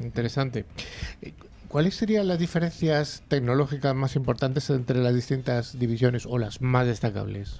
[0.00, 0.64] Interesante.
[1.22, 1.32] Eh,
[1.68, 7.58] ¿Cuáles serían las diferencias tecnológicas más importantes entre las distintas divisiones o las más destacables?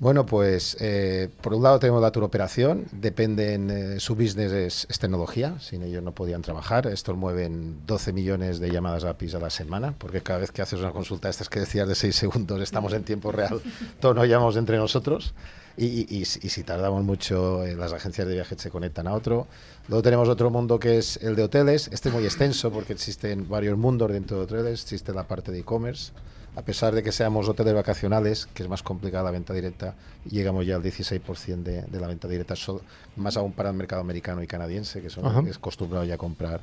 [0.00, 4.86] Bueno, pues eh, por un lado tenemos la tour operación, dependen, eh, su business es,
[4.88, 6.86] es tecnología, sin ellos no podían trabajar.
[6.86, 10.78] Estos mueven 12 millones de llamadas APIs a la semana, porque cada vez que haces
[10.78, 13.60] una consulta, estas que decías de 6 segundos, estamos en tiempo real,
[14.00, 15.34] todos nos llamamos entre nosotros.
[15.76, 19.08] Y, y- y si- y si tardamos mucho, eh, las agencias de viajes se conectan
[19.08, 19.48] a otro.
[19.88, 21.88] Luego tenemos otro mundo que es el de hoteles.
[21.92, 24.82] Este es muy extenso porque existen varios mundos dentro de hoteles.
[24.82, 26.12] Existe la parte de e-commerce.
[26.58, 29.94] A pesar de que seamos hoteles vacacionales, que es más complicada la venta directa,
[30.28, 32.80] llegamos ya al 16% de, de la venta directa, so-
[33.14, 35.40] más aún para el mercado americano y canadiense, que son Ajá.
[35.48, 36.60] es acostumbrado ya a comprar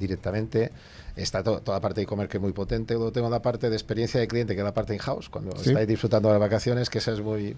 [0.00, 0.72] directamente.
[1.14, 2.94] Está to- toda la parte de e-commerce que es muy potente.
[2.94, 5.68] Luego tengo la parte de experiencia de cliente, que es la parte in-house, cuando Sí.
[5.70, 7.54] estáis disfrutando de las vacaciones, que esa es muy,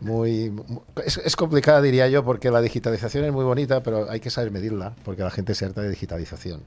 [0.00, 4.18] muy, mu- es, es complicada diría yo porque la digitalización es muy bonita pero hay
[4.18, 6.62] que saber medirla porque la gente se harta de digitalización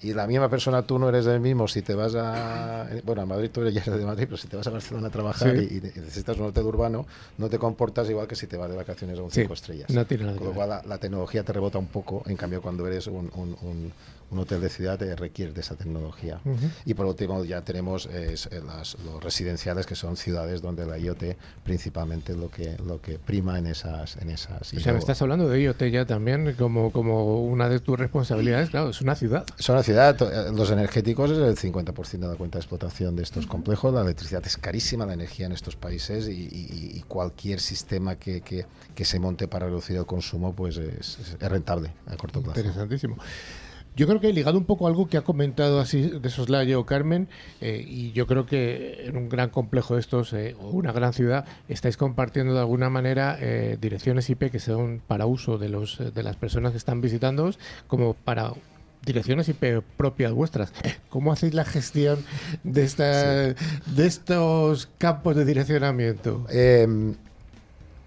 [0.00, 3.26] y la misma persona tú no eres el mismo si te vas a bueno a
[3.26, 5.68] Madrid tú ya eres de Madrid pero si te vas a Barcelona a trabajar Sí.
[5.70, 7.06] y, y necesitas un hotel urbano
[7.38, 9.90] no te comportas igual que si te vas de vacaciones a un Sí, cinco estrellas
[9.90, 12.36] no tiene nada que con lo cual la, la tecnología te rebota un poco en
[12.36, 13.92] cambio cuando eres un, un- un-
[14.30, 16.40] un hotel de ciudad requiere de esa tecnología
[16.84, 20.98] y por último ya tenemos eh, es, las- los residenciales que son ciudades donde la
[20.98, 24.98] IoT principalmente es lo que lo que prima en esas en esas O sea, me
[24.98, 28.70] estás hablando de IoT ya también como, como una de tus responsabilidades.
[28.70, 29.44] Claro, es una ciudad.
[29.58, 33.22] son una ciudad, eh, los energéticos es el 50% de la cuenta de explotación de
[33.22, 37.60] estos complejos, la electricidad es carísima, la energía en estos países y, y- y cualquier
[37.60, 41.92] sistema que, que- que se monte para reducir el consumo pues es, es- es rentable
[42.06, 42.58] a corto plazo.
[42.60, 43.16] Interesantísimo.
[43.98, 47.26] Yo creo que ligado un poco a algo que ha comentado así de soslayo Carmen,
[47.60, 51.12] eh, y yo creo que en un gran complejo de estos, eh, o una gran
[51.12, 55.98] ciudad, estáis compartiendo de alguna manera eh, direcciones IP que son para uso de, los,
[56.14, 58.52] de las personas que están visitándoos, como para
[59.04, 60.72] direcciones IP propias vuestras.
[61.08, 62.20] ¿Cómo hacéis la gestión
[62.62, 66.46] de, esta, de estos campos de direccionamiento?
[66.52, 66.86] Eh,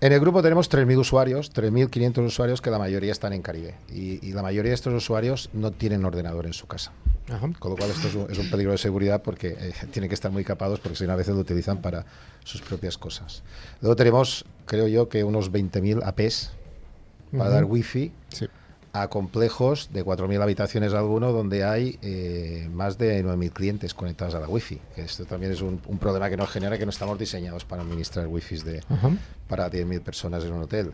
[0.02, 4.26] en el grupo tenemos 3.000 usuarios, 3.500 usuarios que la mayoría están en Caribe y,
[4.28, 6.92] y la mayoría de estos usuarios no tienen ordenador en su casa.
[7.30, 7.50] Ajá.
[7.60, 10.16] Con lo cual esto es un, es un peligro de seguridad porque eh, tienen que
[10.16, 12.06] estar muy capados porque si no a veces lo utilizan para
[12.44, 13.44] sus propias cosas.
[13.80, 16.52] Luego tenemos, creo yo, que unos 20.000 APs
[17.32, 17.54] para Ujú.
[17.54, 18.48] dar wifi Sí.
[18.94, 24.40] A complejos de 4.000 habitaciones alguno donde hay eh, más de 9.000 clientes conectados a
[24.40, 24.82] la wifi.
[24.96, 27.84] Que esto también es un, un problema que nos genera que no estamos diseñados para
[27.84, 28.84] administrar wifis de,
[29.48, 30.94] para 10.000 personas en un hotel.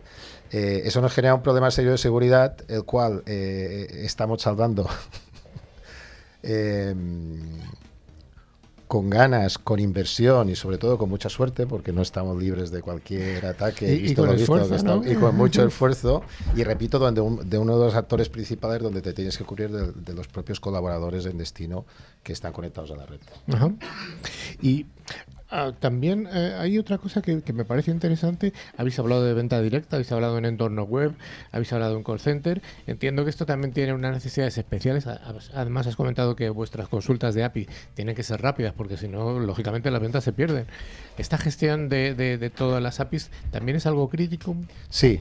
[0.52, 4.88] Eh, eso nos genera un problema serio de seguridad, el cual eh, estamos salvando
[8.88, 12.80] con ganas, con inversión y sobre todo con mucha suerte, porque no estamos libres de
[12.80, 16.22] cualquier ataque Y- con mucho esfuerzo.
[16.56, 19.70] Y repito, donde un- de uno de los actores principales donde te tienes que cubrir
[19.70, 21.84] de, de los propios colaboradores en destino
[22.22, 23.20] que están conectados a la red.
[23.52, 23.70] Ajá.
[24.62, 24.86] Y
[25.50, 28.52] ah, también eh, hay otra cosa que, me parece interesante.
[28.76, 31.12] Habéis hablado de venta directa, habéis hablado en entorno web,
[31.52, 32.62] habéis hablado en call center.
[32.86, 35.06] Entiendo que esto también tiene unas necesidades especiales.
[35.06, 39.38] Además, has comentado que vuestras consultas de API tienen que ser rápidas porque si no,
[39.38, 40.66] lógicamente las ventas se pierden.
[41.16, 44.54] ¿Esta gestión de, todas las APIs también es algo crítico?
[44.88, 45.20] Sí.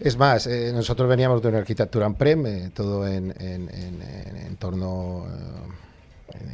[0.00, 4.36] Es más, eh, nosotros veníamos de una arquitectura on-prem, eh, todo en, en, en- en
[4.48, 5.26] entorno,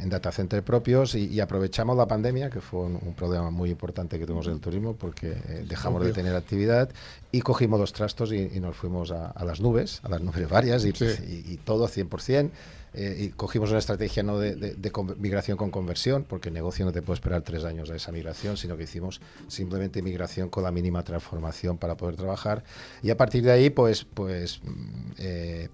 [0.01, 3.69] en- data center propios, y, y aprovechamos la pandemia, que fue un, un problema muy
[3.69, 6.89] importante que tuvimos en el turismo, porque eh, dejamos de tener actividad,
[7.31, 10.49] y cogimos los trastos y, y nos fuimos a, a las nubes, a las nubes
[10.49, 11.05] varias, y, Sí.
[11.47, 12.49] y, todo 100%.
[12.95, 16.83] eh, y cogimos una estrategia no de, de- de migración con conversión, porque el negocio
[16.85, 20.63] no te puede esperar tres años a esa migración, sino que hicimos simplemente migración con
[20.63, 22.63] la mínima transformación para poder trabajar.
[23.03, 25.69] Y a partir de ahí, pues, pues mm, eh,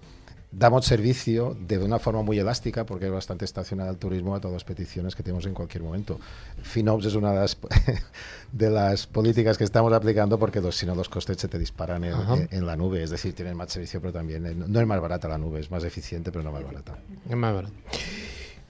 [0.52, 4.54] damos servicio de una forma muy elástica, porque es bastante estacional el turismo, a todas
[4.54, 6.18] las peticiones que tenemos en cualquier momento.
[6.62, 7.58] FinOps es una de las,
[8.52, 12.14] de las políticas que estamos aplicando porque si no los costes se te disparan en,
[12.50, 13.02] en, la nube.
[13.02, 15.70] Es decir, tienen más servicio, pero también eh, no es más barata la nube, es
[15.70, 16.98] más eficiente, pero no más barata.
[17.28, 17.74] Es más barata.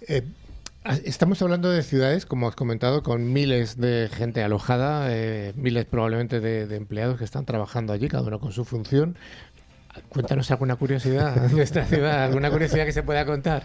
[0.09, 0.23] Eh,
[1.05, 6.39] Estamos hablando de ciudades, como has comentado, con miles de gente alojada, eh, miles probablemente
[6.39, 9.17] de, empleados que están trabajando allí, cada uno con su función.
[10.09, 13.63] Cuéntanos alguna curiosidad de esta ciudad, alguna curiosidad que se pueda contar.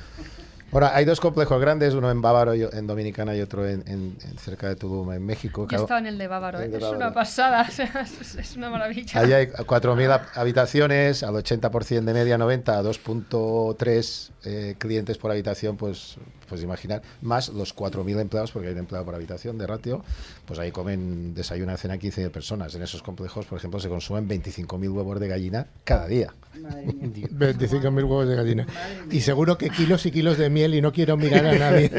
[0.72, 4.70] Ahora, hay dos complejos grandes, uno en Bávaro, y en Dominicana y otro en, cerca
[4.70, 5.68] de Tulum, en México.
[5.70, 6.72] Yo estaba en el de Bávaro, ¿eh?
[6.74, 7.68] es una pasada,
[8.40, 9.20] es, una maravilla.
[9.20, 15.76] Allí hay 4.000 habitaciones, al 80% de media 90, a 2.3 eh, clientes por habitación,
[15.76, 16.16] pues,
[16.48, 20.06] pues imaginar, más los 4.000 empleados, porque hay un empleado por habitación de ratio,
[20.46, 22.74] pues ahí comen desayuno, cena 15 personas.
[22.76, 26.34] En esos complejos, por ejemplo, se consumen 25.000 huevos de gallina cada día.
[26.54, 28.68] 25.000 huevos de gallina.
[29.10, 31.92] Y seguro que kilos y kilos de miel y no quiero mirar a nadie.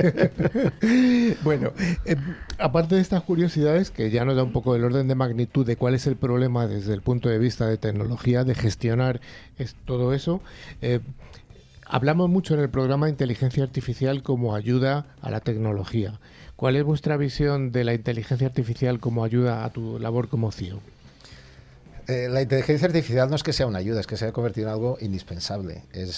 [1.44, 1.72] bueno,
[2.04, 2.16] eh,
[2.58, 5.76] aparte de estas curiosidades, que ya nos da un poco el orden de magnitud de
[5.76, 9.20] cuál es el problema desde el punto de vista de tecnología, de gestionar
[9.58, 10.40] es, todo eso,
[10.80, 11.00] eh,
[11.92, 16.20] Hablamos mucho en el programa de inteligencia artificial como ayuda a la tecnología.
[16.56, 20.80] ¿Cuál es vuestra visión de la inteligencia artificial como ayuda a tu labor como CEO?
[22.08, 24.66] Eh, la inteligencia artificial no es que sea una ayuda, es que se ha convertido
[24.66, 25.84] en algo indispensable.
[25.92, 26.10] Eh,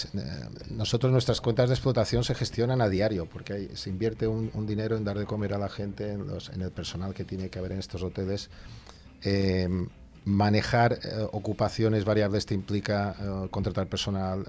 [0.71, 5.03] nosotros nuestras cuentas de explotación se gestionan a diario porque se invierte un, dinero en
[5.03, 7.73] dar de comer a la gente, en, los, en, el personal que tiene que haber
[7.73, 8.49] en estos hoteles.
[9.23, 9.69] Eh,
[10.25, 10.99] manejar
[11.31, 13.15] ocupaciones variables te implica
[13.51, 14.43] contratar personal,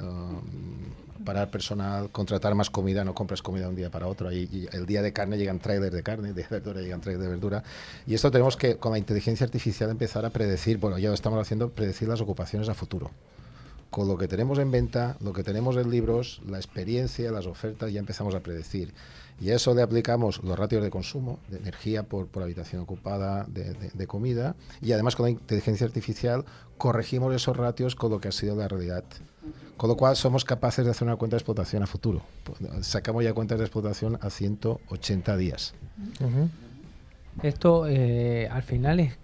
[1.27, 4.33] parar personal, contratar más comida, no compras comida un día para otro.
[4.33, 7.63] Y, el día de carne llegan trailers de carne, de verdura llegan trailers de verdura.
[8.07, 11.39] Y esto tenemos que, con la inteligencia artificial, empezar a predecir, bueno, ya lo estamos
[11.39, 13.11] haciendo, predecir las ocupaciones a futuro.
[13.91, 17.93] Con lo que tenemos en venta, lo que tenemos en libros, la experiencia, las ofertas,
[17.93, 18.93] ya empezamos a predecir.
[19.41, 23.45] Y a eso le aplicamos los ratios de consumo, de energía por, por habitación ocupada,
[23.49, 26.45] de, de, comida, y además con la inteligencia artificial
[26.79, 29.05] corregimos esos ratios con lo que ha sido la realidad
[29.77, 32.23] con lo cual somos capaces de hacer una cuenta de explotación a futuro.
[32.81, 35.75] Sacamos ya cuentas de explotación a 180 días.
[37.43, 39.19] Esto eh, al final es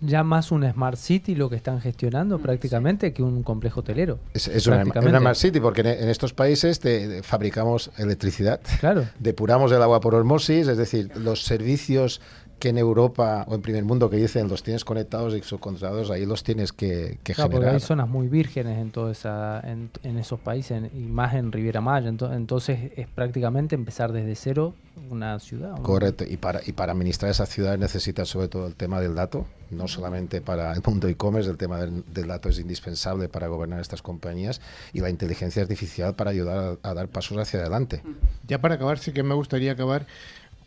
[0.00, 4.18] ya más un Smart City lo que están gestionando mm, prácticamente que un complejo hotelero.
[4.34, 6.80] Es, una, Smart City porque en, estos países
[7.22, 9.06] fabricamos electricidad, claro.
[9.18, 12.20] depuramos el agua por osmosis, es decir, los servicios
[12.58, 16.26] que en Europa o en primer mundo que dicen los tienes conectados y subcontratados, ahí
[16.26, 20.40] los tienes que, que claro, Porque hay zonas muy vírgenes en, toda esa, en, esos
[20.40, 22.08] países y más en Riviera Maya.
[22.08, 24.74] Entonces, es prácticamente empezar desde cero
[25.10, 25.80] una ciudad.
[25.82, 26.24] Correcto.
[26.28, 29.86] Y para, y para administrar esa ciudad necesitas sobre todo el tema del dato, no
[29.86, 34.60] solamente para el mundo e-commerce, el tema del, dato es indispensable para gobernar estas compañías
[34.92, 38.02] y la inteligencia artificial para ayudar a dar pasos hacia adelante.
[38.46, 40.06] Ya para acabar, sí que me gustaría acabar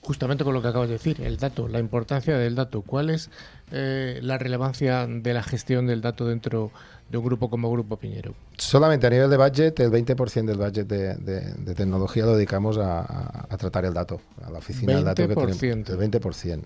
[0.02, 2.82] justamente con lo que acabas de decir, el dato, la importancia del dato.
[2.82, 3.30] ¿Cuál es
[3.72, 6.72] eh, la relevancia de la gestión del dato dentro
[7.12, 8.34] de un grupo como Grupo Piñero?
[8.58, 13.86] Solamente a nivel de budget, el 20% del budget de, tecnología lo dedicamos a, tratar
[13.86, 15.62] el dato, a la oficina del dato que tenemos.
[15.62, 16.64] El 20%.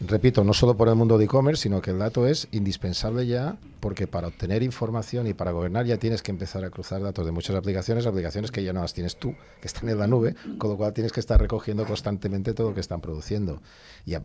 [0.00, 3.56] Repito, no solo por el mundo de e-commerce, sino que el dato es indispensable ya,
[3.80, 7.32] porque para obtener información y para gobernar ya tienes que empezar a cruzar datos de
[7.32, 10.70] muchas aplicaciones, aplicaciones que ya no las tienes tú, que están en la nube, con
[10.70, 13.60] lo cual tienes que estar recogiendo constantemente todo lo que están produciendo.
[14.06, 14.18] Y,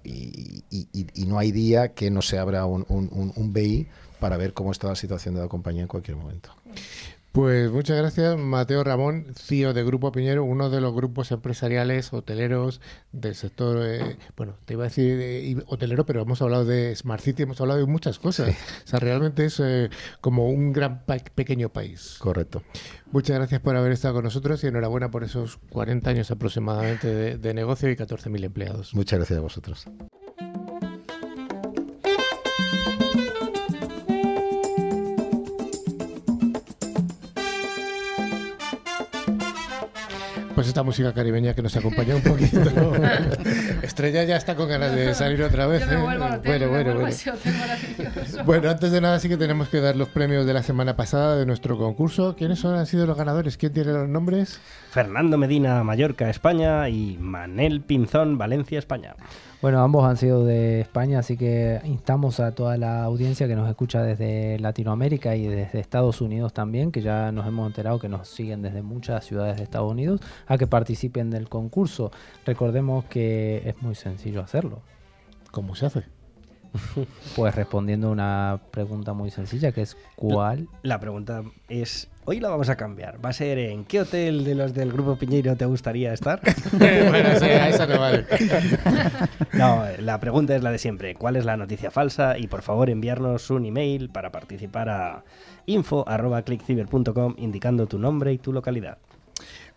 [1.26, 3.88] no hay día que no se abra un, un, un BI
[4.24, 6.50] para ver cómo está la situación de la compañía en cualquier momento.
[7.34, 12.80] Pues muchas gracias, Mateo Ramón, CEO de Grupo Piñero, uno de los grupos empresariales hoteleros
[13.12, 17.22] del sector, eh, bueno, te iba a decir eh, hotelero, pero hemos hablado de Smart
[17.22, 18.56] City, hemos hablado de muchas cosas.
[18.86, 19.90] O sea, realmente es eh,
[20.22, 21.04] como un gran
[21.36, 22.16] pequeño país.
[22.20, 22.64] Correcto.
[23.12, 27.38] Muchas gracias por haber estado con nosotros y enhorabuena por esos 40 años aproximadamente de,
[27.38, 28.96] de negocio y 14.000 empleados.
[28.96, 29.86] Muchas gracias a vosotros.
[40.56, 42.62] Pues esta música caribeña que nos acompaña un poquito.
[43.82, 45.82] Estrella ya está con ganas de salir otra vez.
[45.84, 45.98] ¿eh?
[45.98, 47.08] bueno, bueno, bueno.
[48.46, 51.38] bueno, antes de nada sí que tenemos que dar los premios de la semana pasada
[51.38, 52.36] de nuestro concurso.
[52.36, 53.58] ¿Quiénes son, han sido los ganadores?
[53.58, 54.60] ¿Quién tiene los nombres?
[54.92, 59.16] Fernando Medina, Mallorca, España y Manel Pinzón, Valencia, España.
[59.64, 63.70] Bueno, ambos han sido de España, así que instamos a toda la audiencia que nos
[63.70, 68.28] escucha desde Latinoamérica y desde Estados Unidos también, que ya nos hemos enterado que nos
[68.28, 72.12] siguen desde muchas ciudades de Estados Unidos, a que participen del concurso.
[72.46, 74.82] Recordemos que es muy sencillo hacerlo.
[75.52, 76.04] ¿Cómo se hace?
[77.38, 80.68] Pues respondiendo a una pregunta muy sencilla que es ¿cuál?
[80.82, 83.24] La pregunta es, hoy la vamos a cambiar.
[83.24, 86.42] Va a ser ¿en qué hotel de los del Grupo Piñeiro te gustaría estar?
[86.72, 88.26] bueno, sí, a esa no vale.
[89.54, 91.16] No, la pregunta es la de siempre.
[91.16, 92.38] ¿Cuál es la noticia falsa?
[92.38, 95.24] Y por favor enviarnos un email para participar a
[95.66, 98.98] info.clickciber.com indicando tu nombre y tu localidad.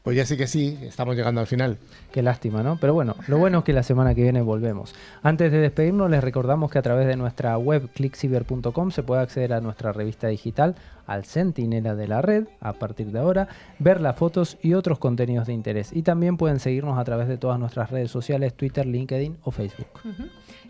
[0.06, 1.78] Pues ya sí que sí, estamos llegando al final.
[2.12, 2.78] Qué lástima, ¿no?
[2.80, 4.94] Pero bueno, lo bueno es que la semana que viene volvemos.
[5.24, 9.52] Antes de despedirnos, les recordamos que a través de nuestra web clickciber.com se puede acceder
[9.52, 10.76] a nuestra revista digital,
[11.08, 13.48] al Centinela de la Red, a partir de ahora,
[13.80, 15.90] ver las fotos y otros contenidos de interés.
[15.92, 19.88] Y también pueden seguirnos a través de todas nuestras redes sociales, Twitter, LinkedIn o Facebook.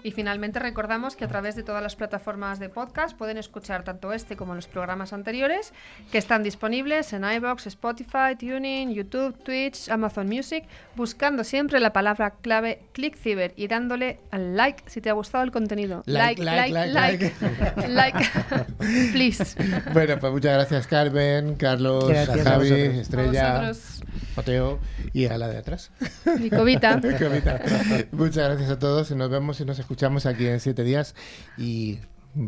[0.06, 4.12] Y finalmente recordamos que a través de todas las plataformas de podcast pueden escuchar tanto
[4.12, 5.72] este como los programas anteriores
[6.12, 10.62] que están disponibles en iBox, Spotify, Tuning, YouTube, Twitch, Amazon Music,
[10.94, 15.50] buscando siempre la palabra clave ClickCiber y dándole al like si te ha gustado el
[15.50, 16.04] contenido.
[16.06, 18.18] Like, like, like, like, like.
[19.10, 19.56] Please.
[19.92, 22.94] Bueno, pues muchas gracias Carmen, Carlos, Gracias a a Javi, vosotros.
[22.94, 24.02] Estrella, A vosotros.
[24.36, 24.78] Mateo
[25.12, 25.90] y a la de atrás.
[26.24, 27.00] Comita.
[28.12, 29.10] Muchas gracias a todos.
[29.10, 31.14] Nos vemos y nos escuchamos escuchamos aquí en siete días
[31.56, 31.98] y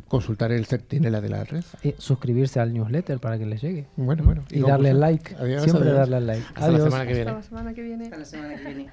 [0.06, 1.64] consultar el centinela de la red.
[1.82, 3.86] Y suscribirse al newsletter para que les llegue.
[3.96, 4.44] Bueno, bueno.
[4.50, 5.00] Y, y darle conclusión.
[5.00, 5.34] like.
[5.36, 6.10] Adiós, Siempre adiós.
[6.10, 6.46] darle like.
[6.48, 6.80] Hasta adiós.
[6.80, 7.30] La semana que viene.
[7.30, 8.04] Hasta la semana que viene.
[8.04, 8.90] Hasta la semana que viene.